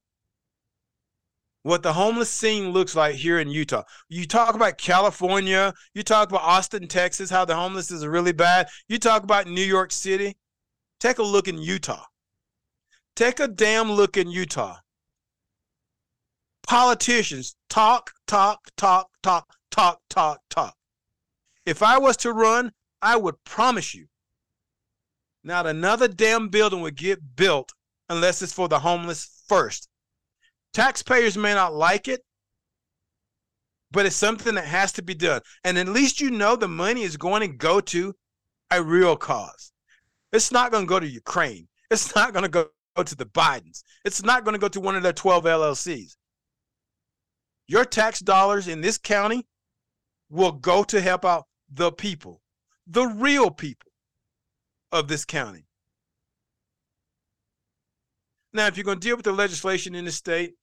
What 1.62 1.82
the 1.82 1.94
homeless 1.94 2.30
scene 2.30 2.72
looks 2.72 2.96
like 2.96 3.16
here 3.16 3.40
in 3.40 3.48
Utah. 3.48 3.84
You 4.10 4.26
talk 4.26 4.56
about 4.56 4.78
California, 4.78 5.74
you 5.94 6.04
talk 6.04 6.30
about 6.30 6.42
Austin, 6.42 6.88
Texas, 6.88 7.30
how 7.30 7.46
the 7.46 7.56
homeless 7.56 7.90
is 7.90 8.06
really 8.06 8.34
bad. 8.34 8.68
You 8.90 9.00
talk 9.00 9.24
about 9.24 9.48
New 9.48 9.62
York 9.62 9.92
City. 9.92 10.36
Take 11.00 11.20
a 11.20 11.24
look 11.24 11.48
in 11.48 11.58
Utah. 11.58 12.04
Take 13.16 13.40
a 13.40 13.48
damn 13.48 13.92
look 13.92 14.18
in 14.18 14.30
Utah. 14.30 14.78
Politicians 16.68 17.56
talk, 17.70 18.12
talk, 18.28 18.70
talk, 18.76 19.10
talk, 19.22 19.48
talk, 19.70 20.02
talk, 20.10 20.42
talk. 20.50 20.76
If 21.66 21.84
I 21.84 21.98
was 21.98 22.18
to 22.18 22.34
run, 22.34 22.72
I 23.04 23.18
would 23.18 23.36
promise 23.44 23.94
you 23.94 24.08
not 25.44 25.68
another 25.68 26.08
damn 26.08 26.48
building 26.48 26.80
would 26.82 26.96
get 26.96 27.36
built 27.36 27.74
unless 28.10 28.42
it's 28.42 28.54
for 28.54 28.70
the 28.70 28.80
homeless 28.80 29.44
first. 29.48 29.90
Taxpayers 30.74 31.38
may 31.38 31.54
not 31.54 31.74
like 31.76 32.08
it, 32.08 32.22
but 33.92 34.06
it's 34.06 34.16
something 34.16 34.56
that 34.56 34.66
has 34.66 34.94
to 34.94 35.04
be 35.04 35.14
done. 35.14 35.42
And 35.66 35.78
at 35.78 35.88
least 35.88 36.22
you 36.22 36.32
know 36.32 36.56
the 36.56 36.70
money 36.70 37.04
is 37.04 37.18
going 37.18 37.42
to 37.42 37.48
go 37.48 37.82
to 37.82 38.16
a 38.72 38.82
real 38.82 39.18
cause. 39.18 39.74
It's 40.32 40.52
not 40.52 40.72
going 40.72 40.86
to 40.86 40.90
go 40.90 41.00
to 41.00 41.08
Ukraine. 41.08 41.68
It's 41.92 42.16
not 42.16 42.34
going 42.34 42.44
to 42.44 42.50
go 42.50 42.68
to 43.04 43.16
the 43.16 43.26
Bidens. 43.26 43.84
It's 44.06 44.24
not 44.24 44.46
going 44.46 44.54
to 44.54 44.60
go 44.60 44.70
to 44.70 44.80
one 44.80 44.96
of 44.96 45.04
their 45.04 45.14
12 45.14 45.44
LLCs. 45.44 46.16
Your 47.68 47.86
tax 47.86 48.20
dollars 48.20 48.68
in 48.68 48.82
this 48.82 48.98
county 48.98 49.46
will 50.30 50.54
go 50.54 50.84
to 50.86 51.02
help 51.02 51.26
out 51.26 51.44
the 51.72 51.92
people, 51.92 52.42
the 52.88 53.06
real 53.06 53.50
people 53.50 53.92
of 54.92 55.08
this 55.08 55.26
county. 55.26 55.66
Now, 58.54 58.68
if 58.68 58.78
you're 58.78 58.84
going 58.84 59.00
to 59.00 59.08
deal 59.08 59.16
with 59.16 59.26
the 59.26 59.32
legislation 59.32 59.96
in 59.96 60.06
the 60.06 60.12
state, 60.12 60.54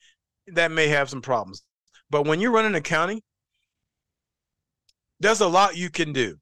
that 0.46 0.70
may 0.70 0.88
have 0.88 1.10
some 1.10 1.22
problems. 1.22 1.62
But 2.08 2.26
when 2.26 2.40
you're 2.40 2.52
running 2.52 2.74
a 2.74 2.80
county, 2.80 3.22
there's 5.18 5.40
a 5.40 5.48
lot 5.48 5.76
you 5.76 5.90
can 5.90 6.12
do. 6.12 6.36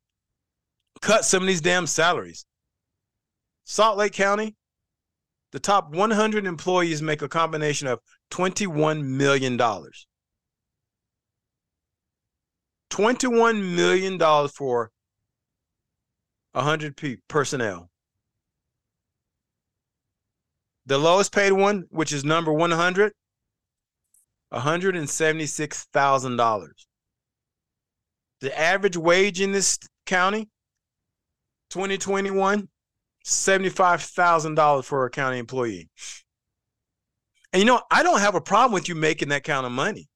Cut 1.01 1.25
some 1.25 1.43
of 1.43 1.47
these 1.47 1.61
damn 1.61 1.87
salaries. 1.87 2.45
Salt 3.65 3.99
Lake 3.99 4.13
County, 4.13 4.57
the 5.53 5.61
top 5.61 5.91
100 5.91 6.47
employees 6.47 7.03
make 7.03 7.23
a 7.23 7.29
combination 7.29 7.89
of 7.89 8.01
$21 8.31 9.05
million. 9.05 9.59
$21 12.91 13.75
million 13.75 14.49
for 14.49 14.91
100 16.59 16.97
p- 16.97 17.19
personnel. 17.29 17.89
The 20.87 20.99
lowest 20.99 21.33
paid 21.33 21.53
one, 21.53 21.85
which 21.91 22.13
is 22.13 22.25
number 22.25 22.53
100, 22.53 23.13
$176,000. 24.53 26.69
The 28.41 28.59
average 28.59 28.97
wage 28.97 29.41
in 29.41 29.53
this 29.53 29.79
county, 30.07 30.49
2021, 31.71 32.69
$75,000 33.25 34.85
for 34.85 35.07
a 35.07 35.11
county 35.11 35.39
employee. 35.39 35.89
And 37.53 37.61
you 37.61 37.67
know, 37.67 37.83
I 37.91 38.03
don't 38.03 38.21
have 38.21 38.35
a 38.35 38.41
problem 38.41 38.73
with 38.73 38.89
you 38.89 38.97
making 38.97 39.29
that 39.29 39.45
kind 39.45 39.65
of 39.65 39.73
money. 39.73 40.08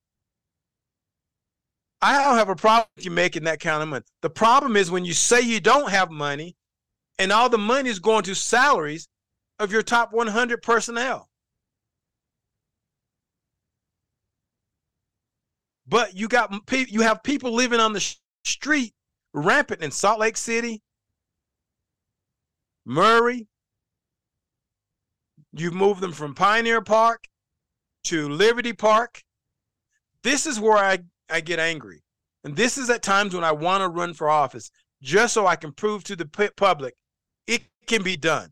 I 2.03 2.25
don't 2.25 2.37
have 2.37 2.49
a 2.49 2.57
problem 2.57 2.88
with 2.97 3.05
you 3.05 3.12
making 3.12 3.45
that 3.45 3.61
kind 3.61 3.81
of 3.81 3.88
money. 3.88 4.05
The 4.23 4.31
problem 4.31 4.77
is 4.77 4.91
when 4.91 5.05
you 5.05 5.15
say 5.15 5.41
you 5.41 5.61
don't 5.61 5.88
have 5.88 6.11
money 6.11 6.57
and 7.19 7.31
all 7.31 7.49
the 7.49 7.59
money 7.59 7.88
is 7.88 8.01
going 8.01 8.25
to 8.25 8.35
salaries 8.35 9.09
of 9.61 9.71
your 9.71 9.83
top 9.83 10.12
100 10.12 10.62
personnel. 10.62 11.29
But 15.87 16.17
you 16.17 16.27
got 16.27 16.53
you 16.73 17.03
have 17.03 17.23
people 17.23 17.53
living 17.53 17.79
on 17.79 17.93
the 17.93 18.17
street 18.45 18.95
rampant 19.33 19.83
in 19.83 19.91
Salt 19.91 20.19
Lake 20.19 20.37
City, 20.37 20.83
Murray. 22.85 23.47
You've 25.53 25.75
moved 25.75 26.01
them 26.01 26.12
from 26.12 26.35
Pioneer 26.35 26.81
Park 26.81 27.25
to 28.05 28.29
Liberty 28.29 28.73
Park. 28.73 29.23
This 30.23 30.47
is 30.47 30.59
where 30.59 30.79
I 30.79 31.01
I 31.31 31.41
get 31.41 31.59
angry. 31.59 32.03
And 32.45 32.57
this 32.57 32.77
is 32.77 32.91
at 32.91 33.03
times 33.03 33.35
when 33.35 33.45
I 33.45 33.53
want 33.53 33.83
to 33.83 33.89
run 33.89 34.15
for 34.15 34.29
office, 34.29 34.71
just 35.03 35.35
so 35.35 35.47
I 35.47 35.57
can 35.57 35.73
prove 35.73 36.05
to 36.05 36.17
the 36.17 36.27
public 36.57 36.95
it 37.47 37.63
can 37.87 38.03
be 38.03 38.17
done. 38.17 38.51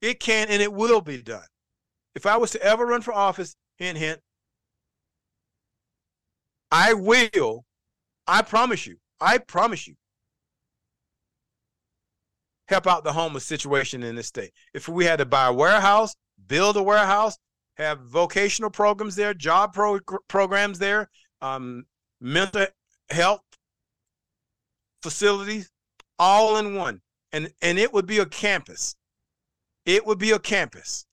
It 0.00 0.20
can 0.20 0.48
and 0.48 0.60
it 0.62 0.72
will 0.72 1.00
be 1.00 1.22
done. 1.22 1.46
If 2.14 2.26
I 2.26 2.36
was 2.36 2.50
to 2.52 2.62
ever 2.62 2.86
run 2.86 3.02
for 3.02 3.12
office, 3.12 3.56
hint, 3.78 3.98
hint, 3.98 4.20
I 6.70 6.92
will, 6.94 7.64
I 8.26 8.42
promise 8.42 8.86
you, 8.86 8.96
I 9.20 9.38
promise 9.38 9.86
you, 9.86 9.94
help 12.68 12.86
out 12.86 13.04
the 13.04 13.12
homeless 13.12 13.44
situation 13.44 14.02
in 14.02 14.16
this 14.16 14.26
state. 14.28 14.52
If 14.72 14.88
we 14.88 15.04
had 15.04 15.18
to 15.18 15.26
buy 15.26 15.46
a 15.46 15.52
warehouse, 15.52 16.14
build 16.46 16.76
a 16.76 16.82
warehouse, 16.82 17.36
have 17.74 18.00
vocational 18.00 18.70
programs 18.70 19.16
there, 19.16 19.34
job 19.34 19.72
pro- 19.72 20.00
programs 20.28 20.78
there, 20.78 21.10
um, 21.40 21.84
mental 22.20 22.66
health 23.10 23.42
facilities, 25.02 25.70
all 26.18 26.56
in 26.56 26.74
one. 26.74 27.00
And, 27.32 27.52
and 27.60 27.78
it 27.78 27.92
would 27.92 28.06
be 28.06 28.18
a 28.18 28.26
campus. 28.26 28.94
It 29.86 30.06
would 30.06 30.18
be 30.18 30.30
a 30.30 30.38
campus. 30.38 31.04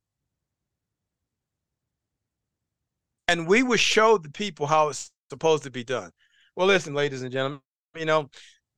And 3.28 3.48
we 3.48 3.64
would 3.64 3.80
show 3.80 4.18
the 4.18 4.30
people 4.30 4.68
how 4.68 4.90
it's 4.90 5.12
supposed 5.30 5.64
to 5.64 5.72
be 5.72 5.84
done. 5.84 6.12
Well, 6.56 6.68
listen, 6.68 6.94
ladies 6.94 7.24
and 7.24 7.32
gentlemen, 7.32 7.62
you 7.96 8.06
know, 8.06 8.30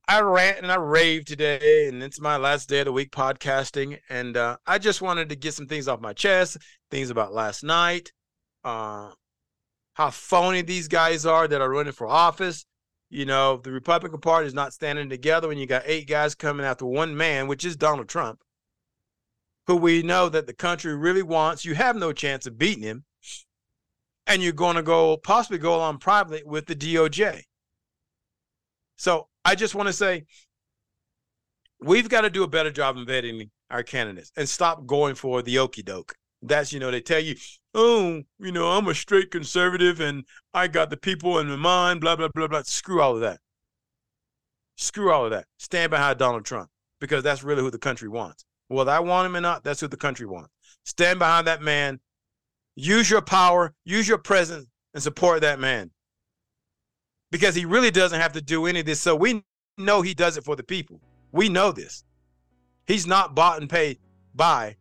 I 0.06 0.20
rant 0.20 0.58
and 0.58 0.70
I 0.70 0.76
rave 0.76 1.24
today, 1.24 1.88
and 1.88 2.02
it's 2.02 2.20
my 2.20 2.36
last 2.36 2.68
day 2.68 2.80
of 2.80 2.84
the 2.84 2.92
week 2.92 3.10
podcasting. 3.10 3.98
And 4.08 4.36
uh, 4.36 4.56
I 4.66 4.78
just 4.78 5.02
wanted 5.02 5.28
to 5.30 5.36
get 5.36 5.54
some 5.54 5.66
things 5.66 5.88
off 5.88 6.00
my 6.00 6.12
chest, 6.12 6.58
things 6.94 7.10
about 7.10 7.34
last 7.34 7.64
night, 7.64 8.12
uh, 8.62 9.10
how 9.94 10.10
phony 10.10 10.62
these 10.62 10.86
guys 10.86 11.26
are 11.26 11.48
that 11.48 11.60
are 11.60 11.68
running 11.68 11.92
for 11.92 12.06
office. 12.06 12.66
You 13.10 13.26
know, 13.26 13.56
the 13.56 13.72
Republican 13.72 14.20
Party 14.20 14.46
is 14.46 14.54
not 14.54 14.72
standing 14.72 15.08
together 15.08 15.48
when 15.48 15.58
you 15.58 15.66
got 15.66 15.82
eight 15.86 16.06
guys 16.06 16.36
coming 16.36 16.64
after 16.64 16.86
one 16.86 17.16
man, 17.16 17.48
which 17.48 17.64
is 17.64 17.76
Donald 17.76 18.08
Trump, 18.08 18.38
who 19.66 19.74
we 19.74 20.02
know 20.02 20.28
that 20.28 20.46
the 20.46 20.54
country 20.54 20.96
really 20.96 21.22
wants. 21.22 21.64
You 21.64 21.74
have 21.74 21.96
no 21.96 22.12
chance 22.12 22.46
of 22.46 22.58
beating 22.58 22.84
him. 22.84 23.04
And 24.28 24.40
you're 24.40 24.52
going 24.52 24.76
to 24.76 24.82
go 24.82 25.16
possibly 25.16 25.58
go 25.58 25.74
along 25.74 25.98
privately 25.98 26.42
with 26.46 26.66
the 26.66 26.76
DOJ. 26.76 27.42
So 28.96 29.26
I 29.44 29.56
just 29.56 29.74
want 29.74 29.88
to 29.88 29.92
say 29.92 30.26
we've 31.80 32.08
got 32.08 32.20
to 32.20 32.30
do 32.30 32.44
a 32.44 32.48
better 32.48 32.70
job 32.70 32.96
of 32.96 33.06
vetting 33.08 33.50
our 33.68 33.82
candidates 33.82 34.30
and 34.36 34.48
stop 34.48 34.86
going 34.86 35.16
for 35.16 35.42
the 35.42 35.58
okey 35.58 35.82
doke. 35.82 36.14
That's, 36.46 36.72
you 36.72 36.80
know, 36.80 36.90
they 36.90 37.00
tell 37.00 37.20
you, 37.20 37.36
oh, 37.74 38.22
you 38.38 38.52
know, 38.52 38.70
I'm 38.70 38.86
a 38.86 38.94
straight 38.94 39.30
conservative 39.30 40.00
and 40.00 40.24
I 40.52 40.68
got 40.68 40.90
the 40.90 40.96
people 40.96 41.38
in 41.38 41.48
my 41.48 41.56
mind, 41.56 42.00
blah, 42.02 42.16
blah, 42.16 42.28
blah, 42.34 42.46
blah. 42.48 42.62
Screw 42.64 43.00
all 43.00 43.14
of 43.14 43.20
that. 43.20 43.40
Screw 44.76 45.10
all 45.10 45.24
of 45.24 45.30
that. 45.30 45.46
Stand 45.58 45.90
behind 45.90 46.18
Donald 46.18 46.44
Trump 46.44 46.68
because 47.00 47.22
that's 47.22 47.42
really 47.42 47.62
who 47.62 47.70
the 47.70 47.78
country 47.78 48.08
wants. 48.08 48.44
Whether 48.68 48.92
I 48.92 49.00
want 49.00 49.26
him 49.26 49.36
or 49.36 49.40
not, 49.40 49.64
that's 49.64 49.80
who 49.80 49.88
the 49.88 49.96
country 49.96 50.26
wants. 50.26 50.50
Stand 50.84 51.18
behind 51.18 51.46
that 51.46 51.62
man. 51.62 51.98
Use 52.76 53.08
your 53.08 53.22
power, 53.22 53.72
use 53.84 54.06
your 54.06 54.18
presence, 54.18 54.66
and 54.92 55.02
support 55.02 55.40
that 55.40 55.60
man. 55.60 55.90
Because 57.30 57.54
he 57.54 57.64
really 57.64 57.90
doesn't 57.90 58.20
have 58.20 58.32
to 58.32 58.42
do 58.42 58.66
any 58.66 58.80
of 58.80 58.86
this. 58.86 59.00
So 59.00 59.16
we 59.16 59.42
know 59.78 60.02
he 60.02 60.14
does 60.14 60.36
it 60.36 60.44
for 60.44 60.56
the 60.56 60.62
people. 60.62 61.00
We 61.32 61.48
know 61.48 61.72
this. 61.72 62.04
He's 62.86 63.06
not 63.06 63.34
bought 63.34 63.60
and 63.60 63.70
paid 63.70 63.98
by 64.34 64.76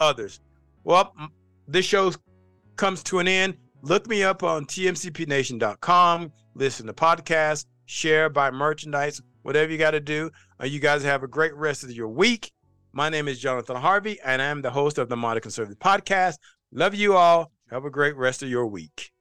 others. 0.00 0.40
Well, 0.84 1.14
this 1.66 1.84
show 1.84 2.12
comes 2.76 3.02
to 3.04 3.18
an 3.18 3.28
end. 3.28 3.56
Look 3.82 4.06
me 4.06 4.22
up 4.22 4.42
on 4.42 4.66
tmcpnation.com. 4.66 6.32
Listen 6.54 6.86
to 6.86 6.92
podcasts, 6.92 7.66
share, 7.86 8.28
buy 8.28 8.50
merchandise, 8.50 9.20
whatever 9.42 9.70
you 9.70 9.78
got 9.78 9.92
to 9.92 10.00
do. 10.00 10.30
Uh, 10.60 10.66
you 10.66 10.80
guys 10.80 11.02
have 11.02 11.22
a 11.22 11.28
great 11.28 11.54
rest 11.54 11.84
of 11.84 11.92
your 11.92 12.08
week. 12.08 12.52
My 12.92 13.08
name 13.08 13.28
is 13.28 13.38
Jonathan 13.38 13.76
Harvey, 13.76 14.18
and 14.24 14.42
I'm 14.42 14.62
the 14.62 14.70
host 14.70 14.98
of 14.98 15.08
the 15.08 15.16
Modern 15.16 15.42
Conservative 15.42 15.78
Podcast. 15.78 16.38
Love 16.72 16.94
you 16.94 17.14
all. 17.14 17.52
Have 17.70 17.84
a 17.84 17.90
great 17.90 18.16
rest 18.16 18.42
of 18.42 18.48
your 18.48 18.66
week. 18.66 19.12